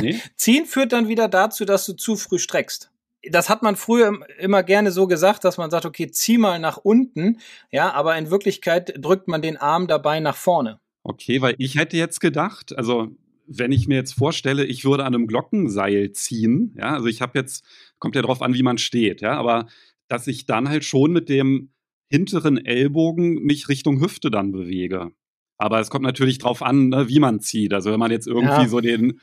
nee. 0.00 0.20
Ziehen 0.36 0.66
führt 0.66 0.92
dann 0.92 1.08
wieder 1.08 1.28
dazu, 1.28 1.64
dass 1.64 1.86
du 1.86 1.94
zu 1.94 2.16
früh 2.16 2.38
streckst 2.38 2.90
das 3.30 3.48
hat 3.48 3.62
man 3.62 3.76
früher 3.76 4.20
immer 4.38 4.62
gerne 4.62 4.90
so 4.90 5.06
gesagt, 5.06 5.44
dass 5.44 5.58
man 5.58 5.70
sagt, 5.70 5.86
okay, 5.86 6.10
zieh 6.10 6.38
mal 6.38 6.58
nach 6.58 6.76
unten, 6.76 7.38
ja, 7.70 7.92
aber 7.92 8.16
in 8.16 8.30
Wirklichkeit 8.30 8.94
drückt 8.98 9.28
man 9.28 9.42
den 9.42 9.56
Arm 9.56 9.86
dabei 9.86 10.20
nach 10.20 10.36
vorne. 10.36 10.80
Okay, 11.02 11.40
weil 11.42 11.54
ich 11.58 11.76
hätte 11.76 11.96
jetzt 11.96 12.20
gedacht, 12.20 12.76
also 12.76 13.08
wenn 13.46 13.72
ich 13.72 13.88
mir 13.88 13.96
jetzt 13.96 14.14
vorstelle, 14.14 14.64
ich 14.64 14.84
würde 14.84 15.04
an 15.04 15.14
einem 15.14 15.26
Glockenseil 15.26 16.12
ziehen, 16.12 16.74
ja, 16.78 16.94
also 16.94 17.06
ich 17.06 17.20
habe 17.20 17.38
jetzt, 17.38 17.64
kommt 17.98 18.16
ja 18.16 18.22
drauf 18.22 18.42
an, 18.42 18.54
wie 18.54 18.62
man 18.62 18.78
steht, 18.78 19.20
ja, 19.20 19.32
aber 19.36 19.66
dass 20.08 20.26
ich 20.26 20.46
dann 20.46 20.68
halt 20.68 20.84
schon 20.84 21.12
mit 21.12 21.28
dem 21.28 21.70
hinteren 22.08 22.64
Ellbogen 22.64 23.42
mich 23.42 23.68
Richtung 23.68 24.00
Hüfte 24.00 24.30
dann 24.30 24.52
bewege. 24.52 25.12
Aber 25.56 25.80
es 25.80 25.90
kommt 25.90 26.04
natürlich 26.04 26.38
drauf 26.38 26.62
an, 26.62 26.88
ne, 26.88 27.08
wie 27.08 27.20
man 27.20 27.40
zieht. 27.40 27.72
Also 27.72 27.90
wenn 27.90 28.00
man 28.00 28.10
jetzt 28.10 28.26
irgendwie 28.26 28.62
ja. 28.62 28.68
so 28.68 28.80
den 28.80 29.20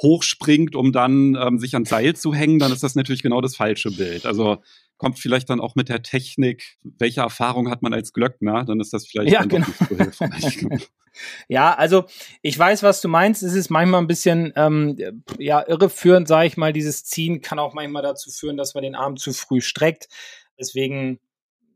hochspringt, 0.00 0.76
um 0.76 0.92
dann 0.92 1.34
ähm, 1.34 1.58
sich 1.58 1.74
ans 1.74 1.88
Seil 1.88 2.14
zu 2.14 2.34
hängen, 2.34 2.58
dann 2.58 2.72
ist 2.72 2.82
das 2.82 2.94
natürlich 2.94 3.22
genau 3.22 3.40
das 3.40 3.56
falsche 3.56 3.90
Bild. 3.90 4.26
Also 4.26 4.58
kommt 4.96 5.18
vielleicht 5.18 5.48
dann 5.48 5.60
auch 5.60 5.74
mit 5.74 5.88
der 5.88 6.02
Technik, 6.02 6.76
welche 6.82 7.20
Erfahrung 7.20 7.70
hat 7.70 7.82
man 7.82 7.94
als 7.94 8.12
Glöckner, 8.12 8.64
dann 8.64 8.80
ist 8.80 8.92
das 8.92 9.06
vielleicht 9.06 9.32
ja, 9.32 9.44
genau. 9.44 9.66
nicht 9.66 9.78
so 9.88 9.96
hilfreich. 9.96 10.66
ja, 11.48 11.74
also 11.74 12.04
ich 12.42 12.58
weiß, 12.58 12.82
was 12.82 13.00
du 13.00 13.08
meinst. 13.08 13.42
Es 13.42 13.54
ist 13.54 13.70
manchmal 13.70 14.00
ein 14.00 14.06
bisschen 14.06 14.52
ähm, 14.56 14.96
ja, 15.38 15.66
irreführend, 15.66 16.28
sage 16.28 16.48
ich 16.48 16.56
mal. 16.56 16.72
Dieses 16.72 17.04
Ziehen 17.04 17.40
kann 17.40 17.58
auch 17.58 17.74
manchmal 17.74 18.02
dazu 18.02 18.30
führen, 18.30 18.56
dass 18.56 18.74
man 18.74 18.82
den 18.82 18.94
Arm 18.94 19.16
zu 19.16 19.32
früh 19.32 19.60
streckt. 19.60 20.08
Deswegen 20.58 21.20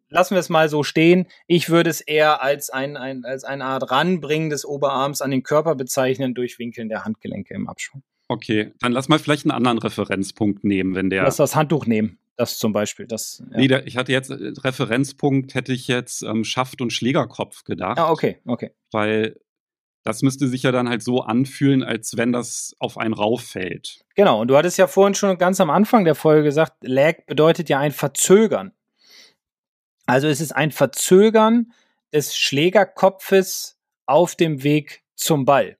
lassen 0.08 0.34
wir 0.34 0.40
es 0.40 0.48
mal 0.48 0.68
so 0.68 0.82
stehen. 0.82 1.26
Ich 1.46 1.70
würde 1.70 1.90
es 1.90 2.00
eher 2.00 2.42
als, 2.42 2.70
ein, 2.70 2.96
ein, 2.96 3.24
als 3.24 3.44
eine 3.44 3.64
Art 3.64 3.90
Ranbringen 3.90 4.50
des 4.50 4.64
Oberarms 4.64 5.22
an 5.22 5.30
den 5.30 5.42
Körper 5.42 5.74
bezeichnen 5.74 6.34
durch 6.34 6.58
Winkeln 6.58 6.88
der 6.88 7.04
Handgelenke 7.04 7.54
im 7.54 7.68
Abschwung. 7.68 8.02
Okay, 8.32 8.72
dann 8.80 8.92
lass 8.92 9.08
mal 9.08 9.18
vielleicht 9.18 9.44
einen 9.44 9.52
anderen 9.52 9.78
Referenzpunkt 9.78 10.64
nehmen, 10.64 10.94
wenn 10.94 11.10
der. 11.10 11.24
Lass 11.24 11.36
das 11.36 11.54
Handtuch 11.54 11.86
nehmen. 11.86 12.18
Das 12.36 12.58
zum 12.58 12.72
Beispiel. 12.72 13.06
Das, 13.06 13.42
ja. 13.50 13.58
Nee, 13.58 13.68
der, 13.68 13.86
ich 13.86 13.98
hatte 13.98 14.10
jetzt 14.10 14.30
äh, 14.30 14.52
Referenzpunkt, 14.58 15.54
hätte 15.54 15.72
ich 15.72 15.86
jetzt 15.86 16.22
ähm, 16.22 16.44
Schaft 16.44 16.80
und 16.80 16.92
Schlägerkopf 16.92 17.64
gedacht. 17.64 17.98
Ah, 17.98 18.10
okay, 18.10 18.38
okay. 18.46 18.70
Weil 18.90 19.38
das 20.02 20.22
müsste 20.22 20.48
sich 20.48 20.62
ja 20.62 20.72
dann 20.72 20.88
halt 20.88 21.02
so 21.02 21.20
anfühlen, 21.20 21.82
als 21.82 22.16
wenn 22.16 22.32
das 22.32 22.74
auf 22.78 22.98
einen 22.98 23.14
rauffällt. 23.14 24.04
Genau, 24.14 24.40
und 24.40 24.48
du 24.48 24.56
hattest 24.56 24.78
ja 24.78 24.86
vorhin 24.86 25.14
schon 25.14 25.36
ganz 25.38 25.60
am 25.60 25.70
Anfang 25.70 26.04
der 26.04 26.14
Folge 26.14 26.44
gesagt, 26.44 26.76
Lag 26.82 27.24
bedeutet 27.26 27.68
ja 27.68 27.78
ein 27.78 27.92
Verzögern. 27.92 28.72
Also 30.06 30.26
es 30.26 30.40
ist 30.40 30.52
ein 30.52 30.72
Verzögern 30.72 31.72
des 32.12 32.36
Schlägerkopfes 32.36 33.78
auf 34.06 34.34
dem 34.34 34.64
Weg 34.64 35.04
zum 35.14 35.44
Ball. 35.44 35.78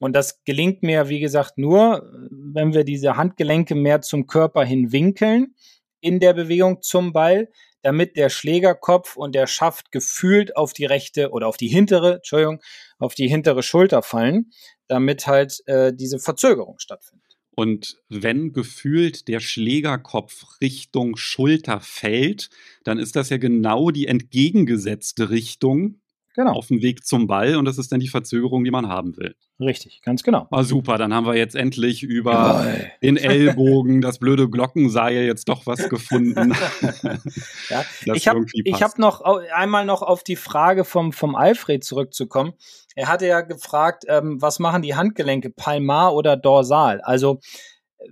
Und 0.00 0.14
das 0.14 0.42
gelingt 0.44 0.82
mir, 0.82 1.08
wie 1.08 1.20
gesagt, 1.20 1.58
nur, 1.58 2.10
wenn 2.30 2.74
wir 2.74 2.84
diese 2.84 3.16
Handgelenke 3.16 3.74
mehr 3.74 4.00
zum 4.00 4.26
Körper 4.26 4.64
hin 4.64 4.92
winkeln 4.92 5.54
in 6.00 6.18
der 6.20 6.32
Bewegung 6.32 6.80
zum 6.80 7.12
Ball, 7.12 7.48
damit 7.82 8.16
der 8.16 8.30
Schlägerkopf 8.30 9.16
und 9.16 9.34
der 9.34 9.46
Schaft 9.46 9.92
gefühlt 9.92 10.56
auf 10.56 10.72
die 10.72 10.86
rechte 10.86 11.30
oder 11.30 11.46
auf 11.46 11.58
die 11.58 11.68
hintere, 11.68 12.16
Entschuldigung, 12.16 12.60
auf 12.98 13.14
die 13.14 13.28
hintere 13.28 13.62
Schulter 13.62 14.02
fallen, 14.02 14.50
damit 14.88 15.26
halt 15.26 15.62
äh, 15.66 15.92
diese 15.94 16.18
Verzögerung 16.18 16.78
stattfindet. 16.78 17.36
Und 17.54 17.98
wenn 18.08 18.52
gefühlt 18.54 19.28
der 19.28 19.40
Schlägerkopf 19.40 20.60
Richtung 20.62 21.16
Schulter 21.16 21.80
fällt, 21.80 22.48
dann 22.84 22.98
ist 22.98 23.16
das 23.16 23.28
ja 23.28 23.36
genau 23.36 23.90
die 23.90 24.06
entgegengesetzte 24.06 25.28
Richtung 25.28 26.00
Genau. 26.34 26.52
Auf 26.52 26.68
dem 26.68 26.80
Weg 26.80 27.04
zum 27.04 27.26
Ball 27.26 27.56
und 27.56 27.64
das 27.64 27.76
ist 27.76 27.90
dann 27.90 27.98
die 27.98 28.08
Verzögerung, 28.08 28.62
die 28.62 28.70
man 28.70 28.88
haben 28.88 29.16
will. 29.16 29.34
Richtig, 29.58 30.00
ganz 30.02 30.22
genau. 30.22 30.46
Ah, 30.50 30.62
super, 30.62 30.96
dann 30.96 31.12
haben 31.12 31.26
wir 31.26 31.34
jetzt 31.34 31.56
endlich 31.56 32.02
über 32.02 32.32
Geil. 32.32 32.92
den 33.02 33.16
Ellbogen, 33.16 34.00
das 34.00 34.18
blöde 34.18 34.48
Glockenseil 34.48 35.24
jetzt 35.24 35.48
doch 35.48 35.66
was 35.66 35.88
gefunden. 35.88 36.54
ja. 37.68 37.84
Ich 38.14 38.28
habe 38.28 38.46
hab 38.46 38.98
noch 38.98 39.22
einmal 39.52 39.84
noch 39.84 40.02
auf 40.02 40.22
die 40.22 40.36
Frage 40.36 40.84
vom, 40.84 41.12
vom 41.12 41.34
Alfred 41.34 41.84
zurückzukommen. 41.84 42.52
Er 42.94 43.08
hatte 43.08 43.26
ja 43.26 43.40
gefragt, 43.40 44.04
ähm, 44.08 44.40
was 44.40 44.60
machen 44.60 44.82
die 44.82 44.94
Handgelenke, 44.94 45.50
Palmar 45.50 46.14
oder 46.14 46.36
Dorsal? 46.36 47.00
Also 47.00 47.40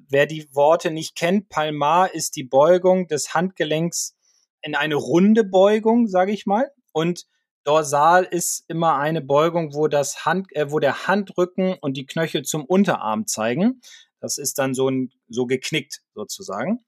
wer 0.08 0.26
die 0.26 0.48
Worte 0.52 0.90
nicht 0.90 1.16
kennt, 1.16 1.48
Palmar 1.48 2.12
ist 2.14 2.36
die 2.36 2.44
Beugung 2.44 3.06
des 3.08 3.34
Handgelenks 3.34 4.16
in 4.60 4.74
eine 4.74 4.96
runde 4.96 5.44
Beugung, 5.44 6.08
sage 6.08 6.32
ich 6.32 6.46
mal. 6.46 6.70
Und 6.92 7.26
Dorsal 7.68 8.24
ist 8.24 8.64
immer 8.68 8.96
eine 8.96 9.20
Beugung, 9.20 9.74
wo, 9.74 9.88
das 9.88 10.24
Hand, 10.24 10.56
äh, 10.56 10.70
wo 10.70 10.78
der 10.78 11.06
Handrücken 11.06 11.74
und 11.78 11.98
die 11.98 12.06
Knöchel 12.06 12.42
zum 12.42 12.64
Unterarm 12.64 13.26
zeigen. 13.26 13.82
Das 14.20 14.38
ist 14.38 14.58
dann 14.58 14.72
so, 14.72 14.88
ein, 14.88 15.10
so 15.28 15.44
geknickt 15.44 16.00
sozusagen. 16.14 16.78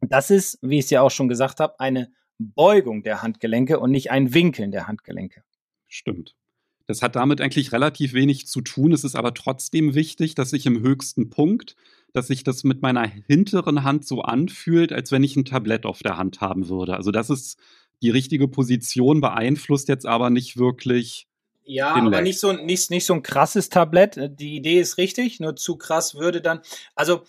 Das 0.00 0.30
ist, 0.30 0.56
wie 0.62 0.78
ich 0.78 0.84
es 0.84 0.90
ja 0.90 1.02
auch 1.02 1.10
schon 1.10 1.26
gesagt 1.26 1.58
habe, 1.58 1.80
eine 1.80 2.12
Beugung 2.38 3.02
der 3.02 3.22
Handgelenke 3.22 3.80
und 3.80 3.90
nicht 3.90 4.12
ein 4.12 4.32
Winkeln 4.32 4.70
der 4.70 4.86
Handgelenke. 4.86 5.42
Stimmt. 5.88 6.36
Das 6.86 7.02
hat 7.02 7.16
damit 7.16 7.40
eigentlich 7.40 7.72
relativ 7.72 8.12
wenig 8.12 8.46
zu 8.46 8.60
tun. 8.60 8.92
Es 8.92 9.02
ist 9.02 9.16
aber 9.16 9.34
trotzdem 9.34 9.96
wichtig, 9.96 10.36
dass 10.36 10.52
ich 10.52 10.64
im 10.66 10.80
höchsten 10.80 11.28
Punkt, 11.28 11.74
dass 12.12 12.28
sich 12.28 12.44
das 12.44 12.62
mit 12.62 12.82
meiner 12.82 13.04
hinteren 13.04 13.82
Hand 13.82 14.06
so 14.06 14.22
anfühlt, 14.22 14.92
als 14.92 15.10
wenn 15.10 15.24
ich 15.24 15.34
ein 15.34 15.44
Tablett 15.44 15.86
auf 15.86 16.04
der 16.04 16.16
Hand 16.16 16.40
haben 16.40 16.68
würde. 16.68 16.94
Also 16.94 17.10
das 17.10 17.30
ist 17.30 17.58
die 18.02 18.10
richtige 18.10 18.48
Position 18.48 19.20
beeinflusst 19.20 19.88
jetzt 19.88 20.06
aber 20.06 20.30
nicht 20.30 20.56
wirklich. 20.56 21.26
Ja, 21.64 21.94
aber 21.94 22.22
nicht 22.22 22.40
so, 22.40 22.52
nicht, 22.52 22.90
nicht 22.90 23.04
so 23.04 23.12
ein 23.12 23.22
krasses 23.22 23.68
Tablett. 23.68 24.18
Die 24.38 24.56
Idee 24.56 24.80
ist 24.80 24.96
richtig, 24.96 25.38
nur 25.38 25.54
zu 25.54 25.76
krass 25.76 26.14
würde 26.14 26.40
dann. 26.40 26.60
Also 26.94 27.24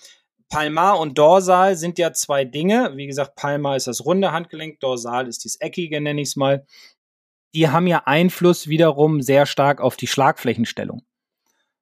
Palmar 0.47 0.99
und 0.99 1.17
Dorsal 1.17 1.75
sind 1.75 1.99
ja 1.99 2.13
zwei 2.13 2.45
Dinge. 2.45 2.93
Wie 2.95 3.07
gesagt, 3.07 3.35
Palmar 3.35 3.75
ist 3.75 3.87
das 3.87 4.05
runde 4.05 4.31
Handgelenk, 4.31 4.79
Dorsal 4.79 5.27
ist 5.27 5.45
das 5.45 5.57
eckige, 5.57 5.99
nenne 6.01 6.21
ich 6.21 6.29
es 6.29 6.35
mal. 6.35 6.65
Die 7.53 7.67
haben 7.67 7.87
ja 7.87 8.03
Einfluss 8.05 8.67
wiederum 8.67 9.21
sehr 9.21 9.45
stark 9.45 9.81
auf 9.81 9.97
die 9.97 10.07
Schlagflächenstellung. 10.07 11.03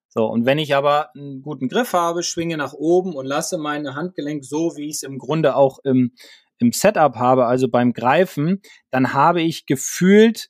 So, 0.10 0.26
und 0.26 0.46
wenn 0.46 0.58
ich 0.58 0.76
aber 0.76 1.14
einen 1.16 1.44
guten 1.44 1.70
Griff 1.70 1.94
habe, 1.94 2.24
schwinge 2.24 2.58
nach 2.58 2.74
oben 2.74 3.14
und 3.14 3.26
lasse 3.26 3.58
meine 3.58 3.94
Handgelenk 3.94 4.44
so, 4.44 4.76
wie 4.76 4.88
ich 4.88 4.96
es 4.96 5.04
im 5.04 5.20
Grunde 5.20 5.56
auch 5.56 5.80
im, 5.84 6.14
im 6.60 6.72
Setup 6.72 7.16
habe, 7.16 7.46
also 7.46 7.68
beim 7.68 7.94
Greifen, 7.94 8.62
dann 8.92 9.14
habe 9.14 9.42
ich 9.42 9.66
gefühlt 9.66 10.50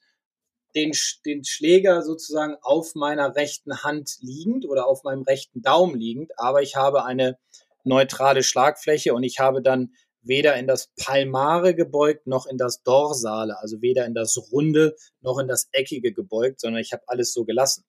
den, 0.76 0.92
den 1.26 1.44
Schläger 1.44 2.04
sozusagen 2.04 2.56
auf 2.62 2.94
meiner 2.96 3.36
rechten 3.36 3.84
Hand 3.84 4.18
liegend 4.22 4.66
oder 4.66 4.88
auf 4.88 5.04
meinem 5.04 5.24
rechten 5.24 5.62
Daumen 5.62 6.00
liegend, 6.00 6.32
aber 6.38 6.62
ich 6.62 6.76
habe 6.76 7.04
eine 7.04 7.38
neutrale 7.84 8.44
Schlagfläche 8.44 9.14
und 9.14 9.24
ich 9.24 9.40
habe 9.40 9.62
dann 9.62 9.92
weder 10.22 10.56
in 10.56 10.68
das 10.68 10.92
Palmare 10.98 11.74
gebeugt 11.74 12.28
noch 12.28 12.46
in 12.46 12.58
das 12.58 12.84
Dorsale, 12.84 13.58
also 13.60 13.82
weder 13.82 14.06
in 14.06 14.14
das 14.14 14.38
Runde 14.52 14.96
noch 15.22 15.40
in 15.40 15.48
das 15.48 15.70
Eckige 15.72 16.12
gebeugt, 16.12 16.60
sondern 16.60 16.82
ich 16.82 16.92
habe 16.92 17.04
alles 17.08 17.34
so 17.34 17.46
gelassen. 17.46 17.86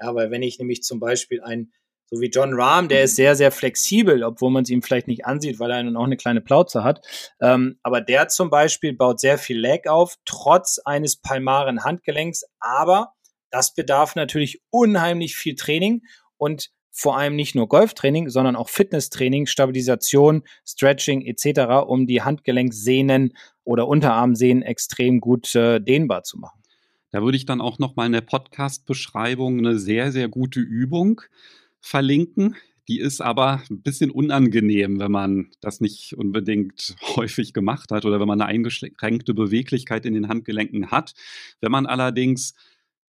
Ja, 0.00 0.14
weil 0.14 0.30
wenn 0.30 0.42
ich 0.42 0.58
nämlich 0.58 0.82
zum 0.82 1.00
Beispiel 1.00 1.40
ein 1.42 1.72
so 2.10 2.20
wie 2.20 2.30
John 2.30 2.54
Rahm, 2.54 2.88
der 2.88 3.02
ist 3.04 3.16
sehr, 3.16 3.34
sehr 3.34 3.50
flexibel, 3.50 4.22
obwohl 4.22 4.50
man 4.50 4.62
es 4.62 4.70
ihm 4.70 4.82
vielleicht 4.82 5.08
nicht 5.08 5.26
ansieht, 5.26 5.58
weil 5.58 5.70
er 5.70 5.82
noch 5.82 6.04
eine 6.04 6.16
kleine 6.16 6.40
Plauze 6.40 6.84
hat. 6.84 7.04
Ähm, 7.40 7.78
aber 7.82 8.00
der 8.00 8.28
zum 8.28 8.48
Beispiel 8.48 8.92
baut 8.92 9.18
sehr 9.18 9.38
viel 9.38 9.60
Lag 9.60 9.86
auf, 9.86 10.16
trotz 10.24 10.78
eines 10.84 11.16
palmaren 11.16 11.84
Handgelenks. 11.84 12.44
Aber 12.60 13.12
das 13.50 13.74
bedarf 13.74 14.14
natürlich 14.14 14.62
unheimlich 14.70 15.36
viel 15.36 15.56
Training 15.56 16.02
und 16.36 16.70
vor 16.92 17.18
allem 17.18 17.36
nicht 17.36 17.54
nur 17.54 17.68
Golftraining, 17.68 18.30
sondern 18.30 18.56
auch 18.56 18.70
Fitnesstraining, 18.70 19.46
Stabilisation, 19.46 20.44
Stretching 20.66 21.22
etc., 21.26 21.86
um 21.86 22.06
die 22.06 22.22
Handgelenksehnen 22.22 23.36
oder 23.64 23.86
Unterarmsehnen 23.86 24.62
extrem 24.62 25.20
gut 25.20 25.54
äh, 25.54 25.78
dehnbar 25.78 26.22
zu 26.22 26.38
machen. 26.38 26.62
Da 27.10 27.22
würde 27.22 27.36
ich 27.36 27.46
dann 27.46 27.60
auch 27.60 27.78
noch 27.78 27.96
mal 27.96 28.06
in 28.06 28.12
der 28.12 28.22
Podcast-Beschreibung 28.22 29.58
eine 29.58 29.78
sehr, 29.78 30.10
sehr 30.10 30.28
gute 30.28 30.60
Übung 30.60 31.20
verlinken. 31.86 32.56
Die 32.88 33.00
ist 33.00 33.20
aber 33.20 33.62
ein 33.70 33.82
bisschen 33.82 34.10
unangenehm, 34.10 35.00
wenn 35.00 35.10
man 35.10 35.50
das 35.60 35.80
nicht 35.80 36.14
unbedingt 36.16 36.96
häufig 37.16 37.52
gemacht 37.52 37.90
hat 37.90 38.04
oder 38.04 38.20
wenn 38.20 38.28
man 38.28 38.40
eine 38.40 38.50
eingeschränkte 38.50 39.34
Beweglichkeit 39.34 40.06
in 40.06 40.14
den 40.14 40.28
Handgelenken 40.28 40.90
hat. 40.90 41.14
Wenn 41.60 41.72
man 41.72 41.86
allerdings 41.86 42.54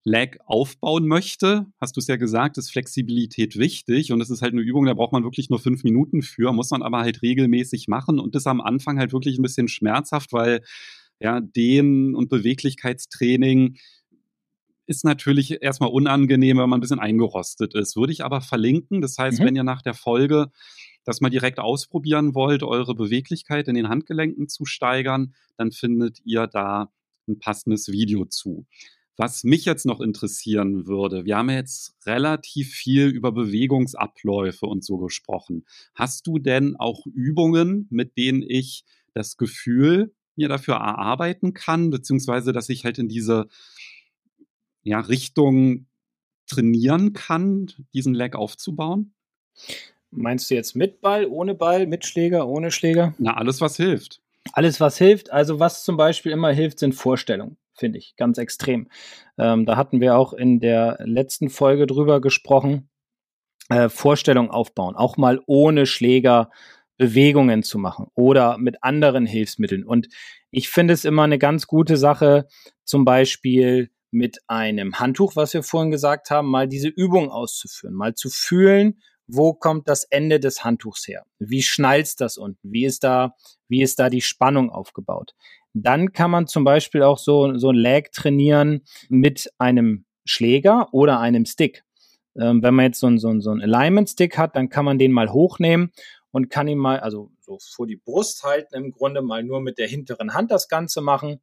Lag 0.06 0.36
aufbauen 0.44 1.06
möchte, 1.06 1.66
hast 1.80 1.96
du 1.96 2.00
es 2.00 2.08
ja 2.08 2.16
gesagt, 2.16 2.58
ist 2.58 2.70
Flexibilität 2.70 3.58
wichtig 3.58 4.12
und 4.12 4.20
es 4.20 4.28
ist 4.28 4.42
halt 4.42 4.52
eine 4.52 4.60
Übung, 4.60 4.84
da 4.84 4.92
braucht 4.92 5.12
man 5.12 5.24
wirklich 5.24 5.48
nur 5.48 5.58
fünf 5.58 5.82
Minuten 5.82 6.20
für, 6.20 6.52
muss 6.52 6.70
man 6.70 6.82
aber 6.82 6.98
halt 6.98 7.22
regelmäßig 7.22 7.88
machen 7.88 8.20
und 8.20 8.36
ist 8.36 8.46
am 8.46 8.60
Anfang 8.60 8.98
halt 8.98 9.14
wirklich 9.14 9.38
ein 9.38 9.42
bisschen 9.42 9.66
schmerzhaft, 9.66 10.34
weil 10.34 10.62
ja, 11.20 11.40
Dehn- 11.40 12.14
und 12.14 12.28
Beweglichkeitstraining 12.28 13.78
ist 14.86 15.04
natürlich 15.04 15.62
erstmal 15.62 15.90
unangenehm, 15.90 16.58
wenn 16.58 16.68
man 16.68 16.78
ein 16.78 16.80
bisschen 16.80 17.00
eingerostet 17.00 17.74
ist. 17.74 17.96
Würde 17.96 18.12
ich 18.12 18.24
aber 18.24 18.40
verlinken. 18.40 19.00
Das 19.00 19.18
heißt, 19.18 19.40
mhm. 19.40 19.44
wenn 19.44 19.56
ihr 19.56 19.64
nach 19.64 19.82
der 19.82 19.94
Folge 19.94 20.50
das 21.04 21.20
mal 21.20 21.30
direkt 21.30 21.58
ausprobieren 21.58 22.34
wollt, 22.34 22.62
eure 22.62 22.94
Beweglichkeit 22.94 23.68
in 23.68 23.74
den 23.74 23.88
Handgelenken 23.88 24.48
zu 24.48 24.64
steigern, 24.64 25.34
dann 25.56 25.70
findet 25.70 26.20
ihr 26.24 26.46
da 26.46 26.92
ein 27.28 27.38
passendes 27.38 27.88
Video 27.88 28.24
zu. 28.24 28.66
Was 29.16 29.44
mich 29.44 29.64
jetzt 29.64 29.86
noch 29.86 30.00
interessieren 30.00 30.88
würde, 30.88 31.24
wir 31.24 31.36
haben 31.36 31.50
jetzt 31.50 31.94
relativ 32.04 32.72
viel 32.72 33.06
über 33.06 33.30
Bewegungsabläufe 33.30 34.66
und 34.66 34.84
so 34.84 34.98
gesprochen. 34.98 35.64
Hast 35.94 36.26
du 36.26 36.38
denn 36.38 36.74
auch 36.76 37.06
Übungen, 37.06 37.86
mit 37.90 38.16
denen 38.18 38.42
ich 38.42 38.84
das 39.12 39.36
Gefühl 39.36 40.12
mir 40.34 40.48
dafür 40.48 40.74
erarbeiten 40.74 41.54
kann, 41.54 41.90
beziehungsweise 41.90 42.52
dass 42.52 42.68
ich 42.68 42.84
halt 42.84 42.98
in 42.98 43.08
diese 43.08 43.46
ja, 44.84 45.00
Richtung 45.00 45.86
trainieren 46.46 47.12
kann, 47.12 47.72
diesen 47.92 48.14
Lag 48.14 48.36
aufzubauen? 48.36 49.14
Meinst 50.10 50.50
du 50.50 50.54
jetzt 50.54 50.76
mit 50.76 51.00
Ball, 51.00 51.26
ohne 51.26 51.54
Ball, 51.54 51.86
mit 51.86 52.06
Schläger, 52.06 52.46
ohne 52.46 52.70
Schläger? 52.70 53.14
Na, 53.18 53.36
alles, 53.36 53.60
was 53.60 53.76
hilft. 53.76 54.20
Alles, 54.52 54.80
was 54.80 54.96
hilft. 54.98 55.32
Also, 55.32 55.58
was 55.58 55.84
zum 55.84 55.96
Beispiel 55.96 56.30
immer 56.30 56.52
hilft, 56.52 56.78
sind 56.78 56.94
Vorstellungen, 56.94 57.56
finde 57.74 57.98
ich, 57.98 58.14
ganz 58.16 58.38
extrem. 58.38 58.88
Ähm, 59.38 59.66
da 59.66 59.76
hatten 59.76 60.00
wir 60.00 60.16
auch 60.16 60.32
in 60.32 60.60
der 60.60 60.98
letzten 61.00 61.50
Folge 61.50 61.86
drüber 61.86 62.20
gesprochen. 62.20 62.88
Äh, 63.70 63.88
Vorstellung 63.88 64.50
aufbauen, 64.50 64.94
auch 64.94 65.16
mal 65.16 65.40
ohne 65.46 65.86
Schläger 65.86 66.50
Bewegungen 66.96 67.62
zu 67.62 67.78
machen 67.78 68.06
oder 68.14 68.58
mit 68.58 68.82
anderen 68.82 69.26
Hilfsmitteln. 69.26 69.84
Und 69.84 70.08
ich 70.50 70.68
finde 70.68 70.94
es 70.94 71.04
immer 71.04 71.22
eine 71.24 71.38
ganz 71.38 71.66
gute 71.66 71.96
Sache, 71.96 72.46
zum 72.84 73.04
Beispiel 73.04 73.90
mit 74.14 74.38
einem 74.46 74.98
Handtuch, 74.98 75.36
was 75.36 75.52
wir 75.52 75.62
vorhin 75.62 75.90
gesagt 75.90 76.30
haben, 76.30 76.48
mal 76.48 76.68
diese 76.68 76.88
Übung 76.88 77.30
auszuführen, 77.30 77.94
mal 77.94 78.14
zu 78.14 78.30
fühlen, 78.30 79.02
wo 79.26 79.54
kommt 79.54 79.88
das 79.88 80.04
Ende 80.04 80.38
des 80.38 80.64
Handtuchs 80.64 81.08
her? 81.08 81.26
Wie 81.38 81.62
schnallst 81.62 82.20
das 82.20 82.38
unten? 82.38 82.72
Wie 82.72 82.84
ist 82.84 83.04
da, 83.04 83.34
wie 83.68 83.82
ist 83.82 83.98
da 83.98 84.10
die 84.10 84.20
Spannung 84.20 84.70
aufgebaut? 84.70 85.34
Dann 85.72 86.12
kann 86.12 86.30
man 86.30 86.46
zum 86.46 86.64
Beispiel 86.64 87.02
auch 87.02 87.18
so, 87.18 87.56
so 87.58 87.70
ein 87.70 87.76
Lag 87.76 88.10
trainieren 88.12 88.82
mit 89.08 89.50
einem 89.58 90.04
Schläger 90.24 90.88
oder 90.92 91.20
einem 91.20 91.46
Stick. 91.46 91.84
Ähm, 92.38 92.62
wenn 92.62 92.74
man 92.74 92.86
jetzt 92.86 93.00
so 93.00 93.08
ein, 93.08 93.18
so 93.18 93.38
so 93.40 93.50
ein 93.50 93.62
Alignment-Stick 93.62 94.38
hat, 94.38 94.56
dann 94.56 94.68
kann 94.68 94.84
man 94.84 94.98
den 94.98 95.12
mal 95.12 95.32
hochnehmen 95.32 95.92
und 96.30 96.50
kann 96.50 96.68
ihn 96.68 96.78
mal, 96.78 97.00
also 97.00 97.32
so 97.40 97.58
vor 97.60 97.86
die 97.86 97.96
Brust 97.96 98.44
halten, 98.44 98.74
im 98.74 98.92
Grunde 98.92 99.22
mal 99.22 99.42
nur 99.42 99.60
mit 99.60 99.78
der 99.78 99.88
hinteren 99.88 100.34
Hand 100.34 100.50
das 100.50 100.68
Ganze 100.68 101.00
machen, 101.00 101.40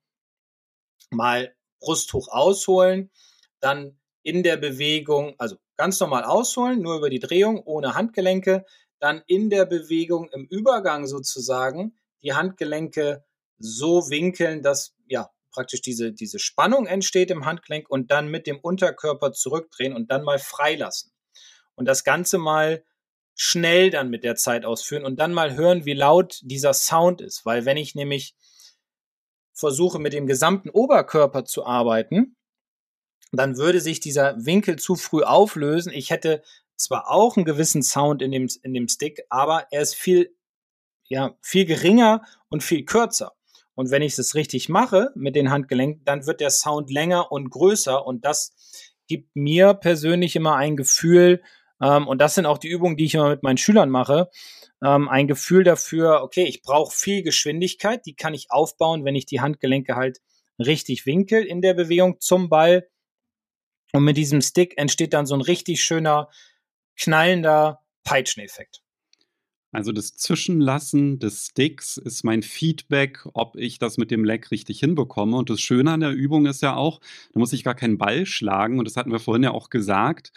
mal 1.09 1.53
Brusthoch 1.81 2.29
ausholen, 2.29 3.11
dann 3.59 3.99
in 4.23 4.43
der 4.43 4.57
Bewegung, 4.57 5.35
also 5.37 5.57
ganz 5.77 5.99
normal 5.99 6.23
ausholen, 6.23 6.81
nur 6.81 6.97
über 6.97 7.09
die 7.09 7.19
Drehung, 7.19 7.61
ohne 7.63 7.95
Handgelenke, 7.95 8.65
dann 8.99 9.23
in 9.27 9.49
der 9.49 9.65
Bewegung 9.65 10.29
im 10.31 10.45
Übergang 10.45 11.07
sozusagen 11.07 11.97
die 12.23 12.33
Handgelenke 12.33 13.25
so 13.57 14.09
winkeln, 14.09 14.61
dass 14.61 14.95
ja 15.07 15.29
praktisch 15.51 15.81
diese, 15.81 16.13
diese 16.13 16.39
Spannung 16.39 16.85
entsteht 16.85 17.31
im 17.31 17.45
Handgelenk 17.45 17.89
und 17.89 18.11
dann 18.11 18.29
mit 18.29 18.47
dem 18.47 18.59
Unterkörper 18.59 19.33
zurückdrehen 19.33 19.93
und 19.93 20.11
dann 20.11 20.23
mal 20.23 20.39
freilassen. 20.39 21.11
Und 21.75 21.85
das 21.85 22.03
Ganze 22.03 22.37
mal 22.37 22.83
schnell 23.35 23.89
dann 23.89 24.09
mit 24.09 24.23
der 24.23 24.35
Zeit 24.35 24.65
ausführen 24.65 25.03
und 25.03 25.19
dann 25.19 25.33
mal 25.33 25.55
hören, 25.55 25.85
wie 25.85 25.93
laut 25.93 26.39
dieser 26.43 26.73
Sound 26.73 27.21
ist. 27.21 27.45
Weil 27.45 27.65
wenn 27.65 27.77
ich 27.77 27.95
nämlich 27.95 28.35
versuche, 29.53 29.99
mit 29.99 30.13
dem 30.13 30.27
gesamten 30.27 30.69
Oberkörper 30.69 31.45
zu 31.45 31.65
arbeiten, 31.65 32.35
dann 33.31 33.57
würde 33.57 33.79
sich 33.79 33.99
dieser 33.99 34.45
Winkel 34.45 34.77
zu 34.77 34.95
früh 34.95 35.23
auflösen. 35.23 35.91
Ich 35.93 36.09
hätte 36.09 36.41
zwar 36.75 37.09
auch 37.09 37.37
einen 37.37 37.45
gewissen 37.45 37.83
Sound 37.83 38.21
in 38.21 38.31
dem, 38.31 38.49
in 38.63 38.73
dem 38.73 38.87
Stick, 38.87 39.21
aber 39.29 39.67
er 39.71 39.81
ist 39.81 39.95
viel, 39.95 40.35
ja, 41.07 41.37
viel 41.41 41.65
geringer 41.65 42.23
und 42.49 42.63
viel 42.63 42.83
kürzer. 42.83 43.33
Und 43.75 43.89
wenn 43.89 44.01
ich 44.01 44.17
es 44.17 44.35
richtig 44.35 44.67
mache 44.67 45.11
mit 45.15 45.35
den 45.35 45.49
Handgelenken, 45.49 46.03
dann 46.03 46.25
wird 46.25 46.41
der 46.41 46.49
Sound 46.49 46.91
länger 46.91 47.31
und 47.31 47.49
größer 47.49 48.05
und 48.05 48.25
das 48.25 48.53
gibt 49.07 49.35
mir 49.35 49.73
persönlich 49.73 50.35
immer 50.35 50.55
ein 50.55 50.77
Gefühl, 50.77 51.41
ähm, 51.81 52.07
und 52.07 52.19
das 52.19 52.35
sind 52.35 52.45
auch 52.45 52.57
die 52.57 52.69
Übungen, 52.69 52.95
die 52.95 53.05
ich 53.05 53.15
immer 53.15 53.29
mit 53.29 53.43
meinen 53.43 53.57
Schülern 53.57 53.89
mache. 53.89 54.29
Ähm, 54.83 55.09
ein 55.09 55.27
Gefühl 55.27 55.63
dafür, 55.63 56.21
okay, 56.23 56.43
ich 56.43 56.61
brauche 56.61 56.95
viel 56.95 57.23
Geschwindigkeit, 57.23 58.05
die 58.05 58.15
kann 58.15 58.33
ich 58.33 58.51
aufbauen, 58.51 59.03
wenn 59.03 59.15
ich 59.15 59.25
die 59.25 59.41
Handgelenke 59.41 59.95
halt 59.95 60.19
richtig 60.59 61.05
winkel 61.05 61.43
in 61.43 61.61
der 61.61 61.73
Bewegung 61.73 62.19
zum 62.19 62.49
Ball. 62.49 62.87
Und 63.93 64.03
mit 64.03 64.15
diesem 64.15 64.41
Stick 64.41 64.77
entsteht 64.77 65.13
dann 65.13 65.25
so 65.25 65.35
ein 65.35 65.41
richtig 65.41 65.83
schöner, 65.83 66.29
knallender 66.97 67.81
Peitscheneffekt. 68.03 68.81
Also 69.73 69.93
das 69.93 70.15
Zwischenlassen 70.17 71.19
des 71.19 71.47
Sticks 71.47 71.95
ist 71.95 72.23
mein 72.23 72.43
Feedback, 72.43 73.25
ob 73.33 73.55
ich 73.55 73.79
das 73.79 73.97
mit 73.97 74.11
dem 74.11 74.25
Leck 74.25 74.51
richtig 74.51 74.79
hinbekomme. 74.79 75.37
Und 75.37 75.49
das 75.49 75.61
Schöne 75.61 75.91
an 75.91 76.01
der 76.01 76.11
Übung 76.11 76.45
ist 76.45 76.61
ja 76.61 76.75
auch, 76.75 76.99
da 77.33 77.39
muss 77.39 77.53
ich 77.53 77.63
gar 77.63 77.75
keinen 77.75 77.97
Ball 77.97 78.25
schlagen. 78.25 78.79
Und 78.79 78.85
das 78.85 78.97
hatten 78.97 79.11
wir 79.11 79.19
vorhin 79.19 79.43
ja 79.43 79.51
auch 79.51 79.69
gesagt 79.69 80.33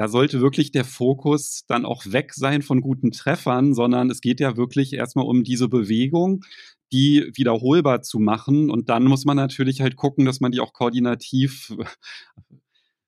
da 0.00 0.08
sollte 0.08 0.40
wirklich 0.40 0.72
der 0.72 0.86
Fokus 0.86 1.66
dann 1.66 1.84
auch 1.84 2.06
weg 2.06 2.32
sein 2.32 2.62
von 2.62 2.80
guten 2.80 3.10
Treffern, 3.10 3.74
sondern 3.74 4.08
es 4.08 4.22
geht 4.22 4.40
ja 4.40 4.56
wirklich 4.56 4.94
erstmal 4.94 5.26
um 5.26 5.44
diese 5.44 5.68
Bewegung, 5.68 6.42
die 6.90 7.30
wiederholbar 7.34 8.00
zu 8.00 8.18
machen. 8.18 8.70
Und 8.70 8.88
dann 8.88 9.04
muss 9.04 9.26
man 9.26 9.36
natürlich 9.36 9.82
halt 9.82 9.96
gucken, 9.96 10.24
dass 10.24 10.40
man 10.40 10.52
die 10.52 10.60
auch 10.60 10.72
koordinativ 10.72 11.76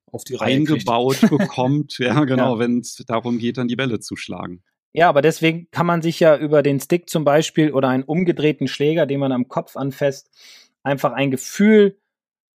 auf 0.04 0.24
die 0.24 0.34
Reihe 0.34 0.56
eingebaut 0.56 1.16
kriegt. 1.16 1.30
bekommt. 1.38 1.96
Ja, 1.96 2.24
genau, 2.24 2.56
ja. 2.56 2.58
wenn 2.58 2.80
es 2.80 3.02
darum 3.06 3.38
geht, 3.38 3.56
dann 3.56 3.68
die 3.68 3.76
Bälle 3.76 4.00
zu 4.00 4.14
schlagen. 4.14 4.62
Ja, 4.92 5.08
aber 5.08 5.22
deswegen 5.22 5.70
kann 5.70 5.86
man 5.86 6.02
sich 6.02 6.20
ja 6.20 6.36
über 6.36 6.62
den 6.62 6.78
Stick 6.78 7.08
zum 7.08 7.24
Beispiel 7.24 7.72
oder 7.72 7.88
einen 7.88 8.04
umgedrehten 8.04 8.68
Schläger, 8.68 9.06
den 9.06 9.20
man 9.20 9.32
am 9.32 9.48
Kopf 9.48 9.78
anfasst, 9.78 10.28
einfach 10.82 11.12
ein 11.12 11.30
Gefühl 11.30 11.96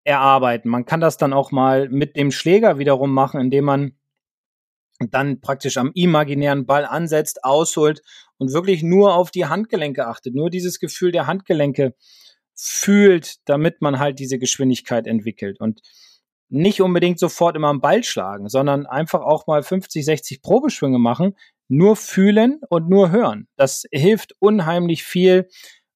erarbeiten. 0.05 0.71
Man 0.71 0.87
kann 0.87 1.03
das 1.03 1.19
dann 1.19 1.35
auch 1.35 1.51
mal 1.51 1.91
mit 1.91 2.17
dem 2.17 2.31
Schläger 2.31 2.79
wiederum 2.79 3.13
machen, 3.13 3.39
indem 3.39 3.67
man 3.67 3.93
dann 5.11 5.41
praktisch 5.41 5.77
am 5.77 5.91
imaginären 5.95 6.67
Ball 6.67 6.85
ansetzt, 6.85 7.45
ausholt 7.45 8.03
und 8.39 8.53
wirklich 8.53 8.83
nur 8.83 9.15
auf 9.15 9.31
die 9.31 9.47
Handgelenke 9.47 10.07
achtet, 10.07 10.35
nur 10.35 10.51
dieses 10.51 10.79
Gefühl 10.79 11.13
der 11.13 11.27
Handgelenke 11.27 11.95
fühlt, 12.55 13.37
damit 13.49 13.81
man 13.81 13.99
halt 13.99 14.19
diese 14.19 14.39
Geschwindigkeit 14.39 15.07
entwickelt 15.07 15.61
und 15.61 15.81
nicht 16.49 16.83
unbedingt 16.83 17.19
sofort 17.19 17.57
immer 17.57 17.69
am 17.69 17.81
Ball 17.81 18.05
schlagen, 18.05 18.49
sondern 18.49 18.85
einfach 18.87 19.23
auch 19.23 19.47
mal 19.47 19.63
50, 19.63 20.05
60 20.05 20.43
Probeschwünge 20.43 20.99
machen, 20.99 21.35
nur 21.69 21.97
fühlen 21.97 22.61
und 22.69 22.91
nur 22.91 23.11
hören. 23.11 23.49
Das 23.57 23.85
hilft 23.91 24.35
unheimlich 24.39 25.03
viel, 25.03 25.49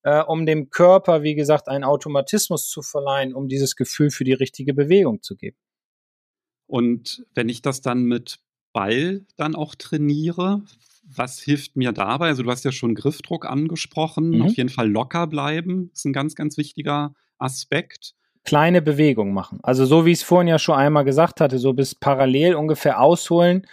äh, 0.02 0.22
um 0.22 0.46
dem 0.46 0.70
Körper, 0.70 1.22
wie 1.22 1.34
gesagt, 1.34 1.68
einen 1.68 1.84
Automatismus 1.84 2.70
zu 2.70 2.80
verleihen, 2.80 3.34
um 3.34 3.48
dieses 3.48 3.76
Gefühl 3.76 4.10
für 4.10 4.24
die 4.24 4.32
richtige 4.32 4.72
Bewegung 4.72 5.22
zu 5.22 5.36
geben. 5.36 5.58
Und 6.66 7.26
wenn 7.34 7.48
ich 7.50 7.60
das 7.60 7.82
dann 7.82 8.04
mit 8.04 8.38
Ball 8.76 9.22
dann 9.38 9.54
auch 9.54 9.74
trainiere. 9.74 10.60
Was 11.02 11.38
hilft 11.38 11.76
mir 11.76 11.92
dabei? 11.92 12.26
Also 12.26 12.42
du 12.42 12.50
hast 12.50 12.66
ja 12.66 12.72
schon 12.72 12.94
Griffdruck 12.94 13.46
angesprochen. 13.46 14.32
Mhm. 14.32 14.42
Auf 14.42 14.56
jeden 14.58 14.68
Fall 14.68 14.90
locker 14.90 15.26
bleiben 15.26 15.90
ist 15.94 16.04
ein 16.04 16.12
ganz, 16.12 16.34
ganz 16.34 16.58
wichtiger 16.58 17.14
Aspekt. 17.38 18.12
Kleine 18.44 18.82
Bewegung 18.82 19.32
machen. 19.32 19.60
Also 19.62 19.86
so 19.86 20.04
wie 20.04 20.12
ich 20.12 20.18
es 20.18 20.24
vorhin 20.24 20.48
ja 20.48 20.58
schon 20.58 20.76
einmal 20.76 21.04
gesagt 21.04 21.40
hatte, 21.40 21.58
so 21.58 21.72
bis 21.72 21.94
parallel 21.94 22.54
ungefähr 22.54 23.00
ausholen, 23.00 23.66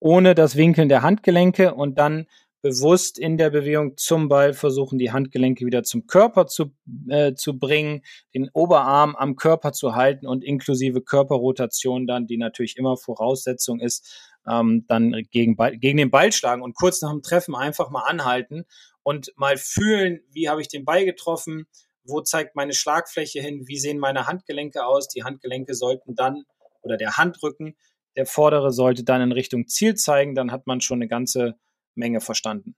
ohne 0.00 0.34
das 0.34 0.56
Winkeln 0.56 0.88
der 0.88 1.02
Handgelenke 1.02 1.72
und 1.72 1.96
dann 1.96 2.26
bewusst 2.62 3.18
in 3.18 3.36
der 3.36 3.50
Bewegung 3.50 3.96
zum 3.96 4.28
Ball 4.28 4.54
versuchen, 4.54 4.98
die 4.98 5.10
Handgelenke 5.10 5.66
wieder 5.66 5.82
zum 5.82 6.06
Körper 6.06 6.46
zu, 6.46 6.72
äh, 7.08 7.34
zu 7.34 7.58
bringen, 7.58 8.02
den 8.34 8.48
Oberarm 8.52 9.16
am 9.16 9.34
Körper 9.34 9.72
zu 9.72 9.96
halten 9.96 10.26
und 10.28 10.44
inklusive 10.44 11.02
Körperrotation 11.02 12.06
dann, 12.06 12.26
die 12.26 12.38
natürlich 12.38 12.76
immer 12.76 12.96
Voraussetzung 12.96 13.80
ist, 13.80 14.32
ähm, 14.48 14.84
dann 14.86 15.12
gegen, 15.30 15.56
gegen 15.80 15.98
den 15.98 16.10
Ball 16.10 16.32
schlagen 16.32 16.62
und 16.62 16.76
kurz 16.76 17.02
nach 17.02 17.10
dem 17.10 17.22
Treffen 17.22 17.56
einfach 17.56 17.90
mal 17.90 18.02
anhalten 18.02 18.64
und 19.02 19.32
mal 19.36 19.56
fühlen, 19.56 20.20
wie 20.30 20.48
habe 20.48 20.60
ich 20.60 20.68
den 20.68 20.84
Ball 20.84 21.04
getroffen, 21.04 21.66
wo 22.04 22.20
zeigt 22.20 22.54
meine 22.54 22.74
Schlagfläche 22.74 23.40
hin, 23.40 23.66
wie 23.66 23.78
sehen 23.78 23.98
meine 23.98 24.26
Handgelenke 24.26 24.86
aus. 24.86 25.08
Die 25.08 25.24
Handgelenke 25.24 25.74
sollten 25.74 26.14
dann, 26.14 26.44
oder 26.82 26.96
der 26.96 27.16
Handrücken, 27.16 27.76
der 28.16 28.26
vordere 28.26 28.72
sollte 28.72 29.04
dann 29.04 29.20
in 29.20 29.32
Richtung 29.32 29.66
Ziel 29.66 29.94
zeigen, 29.94 30.34
dann 30.34 30.52
hat 30.52 30.66
man 30.66 30.80
schon 30.80 30.98
eine 30.98 31.08
ganze 31.08 31.56
Menge 31.94 32.20
verstanden. 32.20 32.74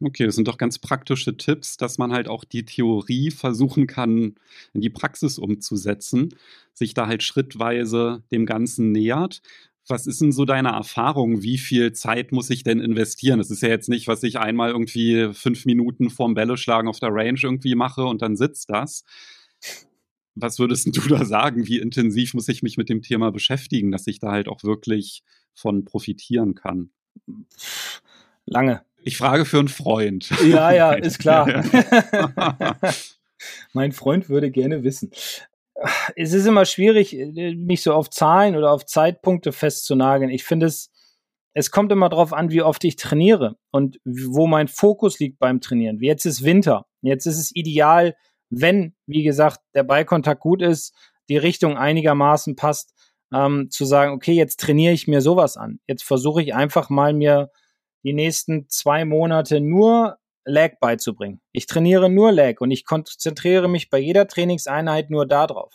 Okay, 0.00 0.26
das 0.26 0.34
sind 0.34 0.48
doch 0.48 0.58
ganz 0.58 0.78
praktische 0.78 1.36
Tipps, 1.36 1.76
dass 1.76 1.98
man 1.98 2.12
halt 2.12 2.28
auch 2.28 2.44
die 2.44 2.64
Theorie 2.64 3.30
versuchen 3.30 3.86
kann, 3.86 4.34
in 4.72 4.80
die 4.80 4.90
Praxis 4.90 5.38
umzusetzen, 5.38 6.34
sich 6.72 6.94
da 6.94 7.06
halt 7.06 7.22
schrittweise 7.22 8.22
dem 8.32 8.44
Ganzen 8.44 8.90
nähert. 8.92 9.40
Was 9.86 10.06
ist 10.06 10.20
denn 10.20 10.32
so 10.32 10.44
deine 10.44 10.70
Erfahrung? 10.70 11.42
Wie 11.42 11.58
viel 11.58 11.92
Zeit 11.92 12.32
muss 12.32 12.50
ich 12.50 12.64
denn 12.64 12.80
investieren? 12.80 13.38
Das 13.38 13.50
ist 13.50 13.62
ja 13.62 13.68
jetzt 13.68 13.88
nicht, 13.88 14.08
was 14.08 14.22
ich 14.22 14.38
einmal 14.38 14.70
irgendwie 14.70 15.32
fünf 15.32 15.64
Minuten 15.64 16.10
vorm 16.10 16.34
Bälle 16.34 16.56
schlagen 16.56 16.88
auf 16.88 17.00
der 17.00 17.10
Range 17.12 17.38
irgendwie 17.42 17.74
mache 17.74 18.04
und 18.04 18.20
dann 18.20 18.36
sitzt 18.36 18.70
das. 18.70 19.04
Was 20.34 20.58
würdest 20.58 20.96
du 20.96 21.08
da 21.08 21.24
sagen? 21.24 21.66
Wie 21.68 21.78
intensiv 21.78 22.34
muss 22.34 22.48
ich 22.48 22.62
mich 22.62 22.76
mit 22.76 22.88
dem 22.88 23.02
Thema 23.02 23.30
beschäftigen, 23.30 23.92
dass 23.92 24.06
ich 24.06 24.18
da 24.18 24.32
halt 24.32 24.48
auch 24.48 24.64
wirklich 24.64 25.22
von 25.54 25.84
profitieren 25.84 26.54
kann? 26.54 26.90
Lange. 28.46 28.82
Ich 29.02 29.16
frage 29.16 29.44
für 29.44 29.58
einen 29.58 29.68
Freund. 29.68 30.30
Ja, 30.44 30.72
ja, 30.72 30.92
ist 30.92 31.18
klar. 31.18 31.46
mein 33.72 33.92
Freund 33.92 34.28
würde 34.28 34.50
gerne 34.50 34.82
wissen. 34.82 35.10
Es 36.16 36.32
ist 36.32 36.46
immer 36.46 36.64
schwierig, 36.64 37.16
mich 37.56 37.82
so 37.82 37.92
auf 37.92 38.08
Zahlen 38.08 38.56
oder 38.56 38.70
auf 38.70 38.86
Zeitpunkte 38.86 39.52
festzunageln. 39.52 40.30
Ich 40.30 40.44
finde 40.44 40.66
es, 40.66 40.90
es 41.52 41.70
kommt 41.70 41.92
immer 41.92 42.08
darauf 42.08 42.32
an, 42.32 42.50
wie 42.50 42.62
oft 42.62 42.82
ich 42.84 42.96
trainiere 42.96 43.56
und 43.70 43.98
wo 44.04 44.46
mein 44.46 44.68
Fokus 44.68 45.18
liegt 45.18 45.38
beim 45.38 45.60
Trainieren. 45.60 46.00
Jetzt 46.00 46.24
ist 46.24 46.44
Winter. 46.44 46.86
Jetzt 47.02 47.26
ist 47.26 47.38
es 47.38 47.54
ideal, 47.54 48.14
wenn, 48.50 48.94
wie 49.06 49.22
gesagt, 49.22 49.60
der 49.74 49.82
Ballkontakt 49.82 50.40
gut 50.40 50.62
ist, 50.62 50.94
die 51.28 51.36
Richtung 51.36 51.76
einigermaßen 51.76 52.56
passt, 52.56 52.94
ähm, 53.32 53.68
zu 53.70 53.84
sagen, 53.84 54.12
okay, 54.12 54.32
jetzt 54.32 54.60
trainiere 54.60 54.92
ich 54.92 55.08
mir 55.08 55.20
sowas 55.20 55.56
an. 55.56 55.80
Jetzt 55.86 56.04
versuche 56.04 56.42
ich 56.42 56.54
einfach 56.54 56.88
mal 56.88 57.12
mir 57.12 57.50
die 58.04 58.12
nächsten 58.12 58.68
zwei 58.68 59.04
Monate 59.04 59.60
nur 59.60 60.18
Lag 60.44 60.78
beizubringen. 60.78 61.40
Ich 61.52 61.66
trainiere 61.66 62.10
nur 62.10 62.30
Lag 62.30 62.60
und 62.60 62.70
ich 62.70 62.84
konzentriere 62.84 63.66
mich 63.68 63.88
bei 63.88 63.98
jeder 63.98 64.26
Trainingseinheit 64.26 65.10
nur 65.10 65.26
darauf. 65.26 65.72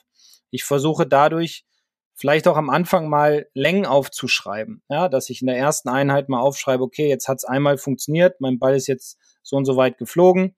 Ich 0.52 0.64
versuche 0.64 1.08
dadurch 1.08 1.66
vielleicht 2.14 2.48
auch 2.48 2.58
am 2.58 2.70
Anfang 2.70 3.10
mal 3.10 3.48
Längen 3.54 3.86
aufzuschreiben, 3.86 4.84
ja, 4.90 5.10
dass 5.10 5.30
ich 5.30 5.42
in 5.42 5.48
der 5.48 5.58
ersten 5.58 5.90
Einheit 5.90 6.30
mal 6.30 6.42
aufschreibe, 6.42 6.84
okay, 6.84 7.08
jetzt 7.08 7.28
hat 7.28 7.38
es 7.38 7.46
einmal 7.46 7.78
funktioniert, 7.78 8.42
mein 8.42 8.60
Ball 8.60 8.76
ist 8.76 8.88
jetzt 8.88 9.18
so 9.42 9.56
und 9.56 9.66
so 9.66 9.78
weit 9.78 9.98
geflogen. 9.98 10.56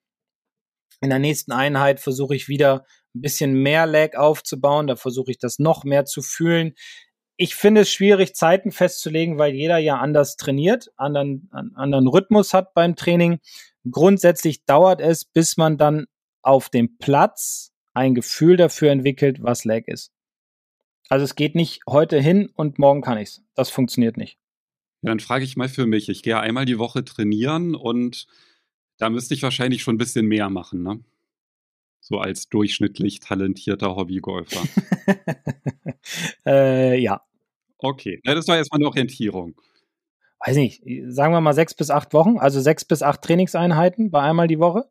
In 1.02 1.10
der 1.10 1.20
nächsten 1.20 1.52
Einheit 1.52 2.00
versuche 2.00 2.36
ich 2.36 2.48
wieder 2.48 2.86
ein 3.16 3.22
bisschen 3.22 3.54
mehr 3.54 3.86
Lag 3.86 4.16
aufzubauen, 4.16 4.88
da 4.88 4.96
versuche 4.96 5.32
ich 5.32 5.38
das 5.38 5.60
noch 5.60 5.84
mehr 5.84 6.06
zu 6.06 6.22
fühlen 6.22 6.74
ich 7.38 7.56
finde 7.56 7.82
es 7.82 7.92
schwierig, 7.92 8.36
Zeiten 8.36 8.72
festzulegen, 8.72 9.38
weil 9.38 9.54
jeder 9.54 9.78
ja 9.78 9.98
anders 9.98 10.38
trainiert, 10.38 10.92
anderen, 10.98 11.50
anderen 11.52 12.08
Rhythmus 12.08 12.54
hat 12.54 12.74
beim 12.74 12.96
Training. 12.96 13.40
Grundsätzlich 13.90 14.66
dauert 14.66 15.02
es, 15.02 15.26
bis 15.26 15.58
man 15.58 15.78
dann 15.78 16.06
auf 16.44 16.70
dem 16.70 16.98
Platz 16.98 17.74
ein 17.94 18.16
Gefühl 18.16 18.58
dafür 18.58 18.92
entwickelt, 18.92 19.42
was 19.42 19.66
Lag 19.66 19.88
ist. 19.88 20.12
Also 21.10 21.26
es 21.26 21.36
geht 21.36 21.56
nicht 21.56 21.82
heute 21.90 22.22
hin 22.22 22.50
und 22.56 22.80
morgen 22.80 23.02
kann 23.02 23.18
ich's. 23.18 23.42
Das 23.56 23.70
funktioniert 23.70 24.18
nicht. 24.18 24.38
Ja, 25.02 25.10
dann 25.10 25.20
frage 25.20 25.44
ich 25.44 25.58
mal 25.58 25.68
für 25.68 25.88
mich. 25.88 26.10
Ich 26.10 26.24
gehe 26.24 26.40
einmal 26.40 26.66
die 26.66 26.80
Woche 26.80 27.04
trainieren 27.04 27.76
und 27.76 28.28
da 28.98 29.10
müsste 29.10 29.34
ich 29.34 29.44
wahrscheinlich 29.44 29.82
schon 29.82 29.96
ein 29.96 29.98
bisschen 29.98 30.28
mehr 30.28 30.50
machen, 30.50 30.84
ne? 30.84 31.04
So 32.02 32.18
als 32.18 32.50
durchschnittlich 32.50 33.20
talentierter 33.20 33.96
Hobbygolfer. 33.96 34.62
äh, 36.46 37.00
ja, 37.00 37.22
Okay, 37.82 38.22
ja, 38.24 38.36
das 38.36 38.48
war 38.48 38.58
erstmal 38.58 38.80
eine 38.80 38.88
Orientierung. 38.88 39.56
Weiß 40.46 40.56
nicht, 40.56 40.84
sagen 41.08 41.34
wir 41.34 41.42
mal 41.42 41.54
sechs 41.54 41.74
bis 41.74 41.90
acht 41.90 42.14
Wochen, 42.14 42.38
also 42.38 42.60
sechs 42.60 42.86
bis 42.86 43.04
acht 43.04 43.22
Trainingseinheiten 43.22 44.12
bei 44.12 44.22
einmal 44.22 44.48
die 44.48 44.60
Woche. 44.60 44.86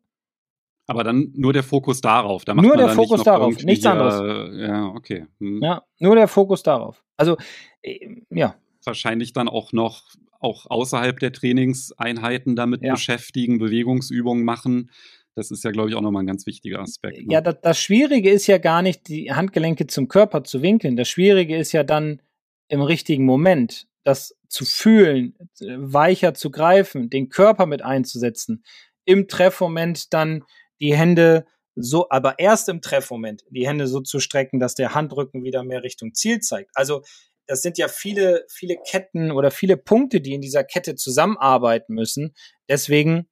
Aber 0.87 1.03
dann 1.03 1.31
nur 1.35 1.53
der 1.53 1.63
Fokus 1.63 2.01
darauf. 2.01 2.43
Da 2.43 2.53
nur 2.53 2.75
der 2.75 2.89
Fokus 2.89 3.19
nicht 3.19 3.27
darauf, 3.27 3.63
nichts 3.63 3.85
anderes. 3.85 4.19
Äh, 4.19 4.67
ja, 4.67 4.85
okay. 4.87 5.25
Hm. 5.39 5.61
Ja, 5.61 5.83
nur 5.99 6.15
der 6.15 6.27
Fokus 6.27 6.63
darauf. 6.63 7.03
Also, 7.17 7.37
äh, 7.81 8.21
ja. 8.29 8.55
Wahrscheinlich 8.83 9.31
dann 9.31 9.47
auch 9.47 9.73
noch 9.73 10.03
auch 10.39 10.65
außerhalb 10.69 11.19
der 11.19 11.31
Trainingseinheiten 11.31 12.55
damit 12.55 12.81
ja. 12.81 12.93
beschäftigen, 12.93 13.59
Bewegungsübungen 13.59 14.43
machen. 14.43 14.89
Das 15.35 15.49
ist 15.51 15.63
ja, 15.63 15.71
glaube 15.71 15.89
ich, 15.89 15.95
auch 15.95 16.01
nochmal 16.01 16.23
ein 16.23 16.27
ganz 16.27 16.45
wichtiger 16.45 16.79
Aspekt. 16.79 17.19
Ne? 17.19 17.33
Ja, 17.33 17.41
das, 17.41 17.55
das 17.61 17.79
Schwierige 17.79 18.29
ist 18.29 18.47
ja 18.47 18.57
gar 18.57 18.81
nicht, 18.81 19.07
die 19.07 19.31
Handgelenke 19.31 19.87
zum 19.87 20.07
Körper 20.07 20.43
zu 20.43 20.61
winkeln. 20.61 20.97
Das 20.97 21.07
Schwierige 21.07 21.57
ist 21.57 21.71
ja 21.71 21.83
dann, 21.83 22.21
im 22.67 22.81
richtigen 22.81 23.25
Moment 23.25 23.87
das 24.03 24.35
zu 24.47 24.65
fühlen, 24.65 25.35
weicher 25.59 26.33
zu 26.33 26.51
greifen, 26.51 27.09
den 27.09 27.29
Körper 27.29 27.65
mit 27.65 27.81
einzusetzen, 27.81 28.63
im 29.05 29.27
Treffmoment 29.27 30.13
dann 30.13 30.43
die 30.79 30.95
Hände 30.95 31.45
so, 31.75 32.07
aber 32.09 32.39
erst 32.39 32.69
im 32.69 32.81
Treffmoment 32.81 33.43
die 33.49 33.67
Hände 33.67 33.87
so 33.87 33.99
zu 34.01 34.19
strecken, 34.19 34.59
dass 34.59 34.75
der 34.75 34.93
Handrücken 34.93 35.43
wieder 35.43 35.63
mehr 35.63 35.83
Richtung 35.83 36.13
Ziel 36.13 36.39
zeigt. 36.39 36.71
Also 36.73 37.03
das 37.47 37.61
sind 37.61 37.77
ja 37.77 37.87
viele, 37.87 38.45
viele 38.49 38.77
Ketten 38.77 39.31
oder 39.31 39.51
viele 39.51 39.77
Punkte, 39.77 40.21
die 40.21 40.33
in 40.33 40.41
dieser 40.41 40.63
Kette 40.63 40.95
zusammenarbeiten 40.95 41.93
müssen. 41.93 42.33
Deswegen, 42.69 43.29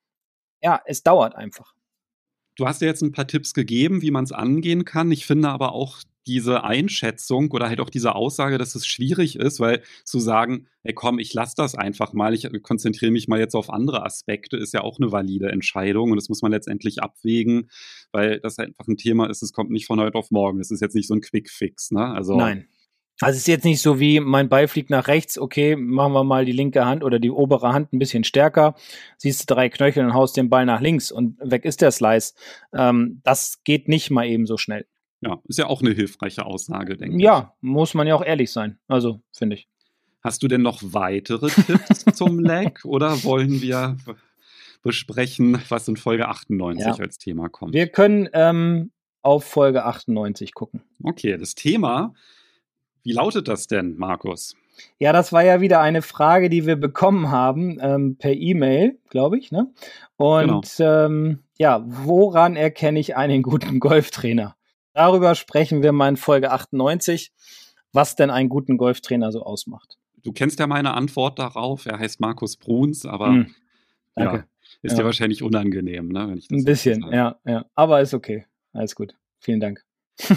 ja, 0.62 0.82
es 0.86 1.04
dauert 1.04 1.36
einfach. 1.36 1.74
Du 2.60 2.68
hast 2.68 2.82
ja 2.82 2.88
jetzt 2.88 3.02
ein 3.02 3.14
paar 3.14 3.28
Tipps 3.28 3.54
gegeben, 3.54 4.02
wie 4.02 4.12
man 4.12 4.26
es 4.26 4.34
angehen 4.34 4.84
kann. 4.84 5.12
Ich 5.12 5.26
finde 5.26 5.48
aber 5.48 5.72
auch 5.72 6.00
diese 6.28 6.66
Einschätzung 6.66 7.50
oder 7.52 7.70
halt 7.70 7.80
auch 7.80 7.90
diese 7.90 8.16
Aussage, 8.16 8.58
dass 8.58 8.76
es 8.76 8.86
schwierig 8.86 9.38
ist, 9.38 9.62
weil 9.62 9.82
zu 10.04 10.20
sagen, 10.20 10.68
hey 10.84 10.94
komm, 10.94 11.20
ich 11.20 11.34
lasse 11.34 11.54
das 11.56 11.76
einfach 11.76 12.12
mal, 12.12 12.34
ich 12.34 12.48
konzentriere 12.62 13.12
mich 13.12 13.30
mal 13.30 13.40
jetzt 13.40 13.56
auf 13.56 13.70
andere 13.70 14.06
Aspekte, 14.06 14.58
ist 14.58 14.74
ja 14.74 14.82
auch 14.82 15.00
eine 15.00 15.12
valide 15.12 15.50
Entscheidung 15.50 16.12
und 16.12 16.18
das 16.18 16.28
muss 16.28 16.42
man 16.42 16.52
letztendlich 16.52 17.02
abwägen, 17.02 17.70
weil 18.12 18.42
das 18.42 18.60
einfach 18.60 18.88
ein 18.88 18.98
Thema 18.98 19.30
ist, 19.30 19.42
es 19.42 19.54
kommt 19.54 19.72
nicht 19.72 19.88
von 19.88 20.00
heute 20.02 20.18
auf 20.18 20.30
morgen. 20.30 20.60
Das 20.60 20.70
ist 20.70 20.82
jetzt 20.82 20.96
nicht 20.96 21.08
so 21.08 21.14
ein 21.14 21.22
Quick-Fix, 21.22 21.92
ne? 21.92 22.06
Also 22.06 22.36
Nein. 22.36 22.68
Also 23.22 23.36
es 23.36 23.42
ist 23.42 23.48
jetzt 23.48 23.66
nicht 23.66 23.82
so 23.82 24.00
wie 24.00 24.20
mein 24.22 24.48
Ball 24.48 24.68
fliegt 24.68 24.90
nach 24.90 25.08
rechts, 25.08 25.38
okay, 25.38 25.76
machen 25.76 26.14
wir 26.14 26.24
mal 26.24 26.46
die 26.46 26.54
linke 26.54 26.86
Hand 26.86 27.04
oder 27.04 27.20
die 27.20 27.32
obere 27.32 27.74
Hand 27.74 27.92
ein 27.92 28.00
bisschen 28.00 28.24
stärker, 28.24 28.76
siehst 29.18 29.42
du 29.42 29.54
drei 29.54 29.70
Knöchel 29.70 30.06
und 30.06 30.14
haust 30.14 30.38
den 30.38 30.50
Ball 30.50 30.66
nach 30.66 30.80
links 30.80 31.12
und 31.12 31.38
weg 31.42 31.66
ist 31.66 31.82
der 31.82 31.92
Slice. 31.92 32.34
Ähm, 32.74 33.20
das 33.24 33.62
geht 33.64 33.90
nicht 33.90 34.10
mal 34.10 34.26
eben 34.26 34.46
so 34.46 34.58
schnell. 34.58 34.86
Ja, 35.22 35.42
ist 35.46 35.60
ja 35.60 35.68
auch 35.68 35.82
eine 35.82 35.92
hilfreiche 35.92 36.46
Aussage, 36.46 36.96
denke 36.96 37.18
ich. 37.18 37.24
Ja, 37.24 37.54
muss 37.60 37.94
man 37.94 38.08
ja 38.08 38.16
auch 38.16 38.24
ehrlich 38.24 38.52
sein. 38.52 38.80
Also, 38.88 39.22
finde 39.34 39.58
ich. 39.58 39.68
Hast 40.22 40.44
du 40.44 40.48
denn 40.48 40.62
noch 40.62 40.82
weitere 40.82 41.50
Tipps 41.50 42.06
zum 42.14 42.40
Lag 42.40 42.86
oder 42.86 43.24
wollen 43.24 43.62
wir 43.62 43.98
besprechen, 44.82 45.62
was 45.68 45.88
in 45.90 45.98
Folge 45.98 46.30
98 46.30 46.86
ja. 46.86 46.94
als 46.94 47.18
Thema 47.18 47.50
kommt? 47.50 47.74
Wir 47.74 47.88
können 47.88 48.30
ähm, 48.32 48.92
auf 49.22 49.44
Folge 49.44 49.84
98 49.84 50.54
gucken. 50.54 50.84
Okay, 51.04 51.38
das 51.38 51.56
Thema, 51.56 52.14
wie 53.04 53.12
lautet 53.12 53.48
das 53.48 53.68
denn, 53.68 53.96
Markus? 53.98 54.56
Ja, 54.98 55.14
das 55.14 55.34
war 55.34 55.44
ja 55.44 55.62
wieder 55.62 55.82
eine 55.82 56.02
Frage, 56.02 56.50
die 56.50 56.66
wir 56.66 56.76
bekommen 56.76 57.32
haben 57.32 57.78
ähm, 57.82 58.18
per 58.18 58.34
E-Mail, 58.34 58.98
glaube 59.10 59.38
ich. 59.38 59.52
Ne? 59.52 59.72
Und 60.18 60.78
genau. 60.78 61.06
ähm, 61.06 61.40
ja, 61.58 61.84
woran 61.86 62.56
erkenne 62.56 63.00
ich 63.00 63.16
einen 63.16 63.42
guten 63.42 63.80
Golftrainer? 63.80 64.56
Darüber 64.94 65.36
sprechen 65.36 65.84
wir 65.84 65.92
mal 65.92 66.10
in 66.10 66.18
Folge 66.18 66.52
98, 66.52 67.32
was 67.94 68.16
denn 68.16 68.30
einen 68.30 68.50
guten 68.50 68.78
Golftrainer 68.78 69.32
so 69.32 69.44
ausmacht. 69.44 69.98
Du 70.24 70.32
kennst 70.32 70.60
ja 70.60 70.68
meine 70.68 70.94
Antwort 70.94 71.40
darauf. 71.40 71.86
Er 71.86 72.00
heißt 72.00 72.20
Markus 72.20 72.58
Bruns, 72.58 73.06
aber 73.06 73.32
mm, 73.32 73.56
ja, 74.18 74.44
ist 74.82 74.92
ja. 74.92 74.98
dir 75.00 75.06
wahrscheinlich 75.06 75.44
unangenehm, 75.44 76.10
ne, 76.10 76.28
wenn 76.28 76.38
ich 76.38 76.48
das 76.48 76.58
Ein 76.58 76.66
bisschen, 76.66 77.06
ja, 77.12 77.38
ja. 77.46 77.66
Aber 77.76 78.02
ist 78.02 78.14
okay. 78.14 78.46
Alles 78.74 78.96
gut. 78.96 79.16
Vielen 79.40 79.60
Dank. 79.60 79.84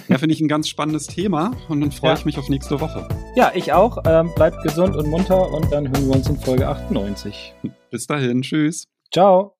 Ja, 0.08 0.18
finde 0.18 0.34
ich 0.34 0.40
ein 0.40 0.48
ganz 0.48 0.68
spannendes 0.68 1.06
Thema 1.06 1.52
und 1.68 1.80
dann 1.80 1.90
freue 1.90 2.12
ja. 2.12 2.16
ich 2.16 2.24
mich 2.24 2.38
auf 2.38 2.48
nächste 2.48 2.80
Woche. 2.80 3.08
Ja, 3.34 3.52
ich 3.54 3.72
auch. 3.72 3.98
Ähm, 4.06 4.30
bleibt 4.34 4.62
gesund 4.62 4.96
und 4.96 5.08
munter 5.08 5.52
und 5.52 5.72
dann 5.72 5.88
hören 5.88 6.08
wir 6.08 6.16
uns 6.16 6.28
in 6.28 6.38
Folge 6.38 6.68
98. 6.68 7.54
Bis 7.90 8.06
dahin. 8.06 8.42
Tschüss. 8.42 8.86
Ciao. 9.12 9.56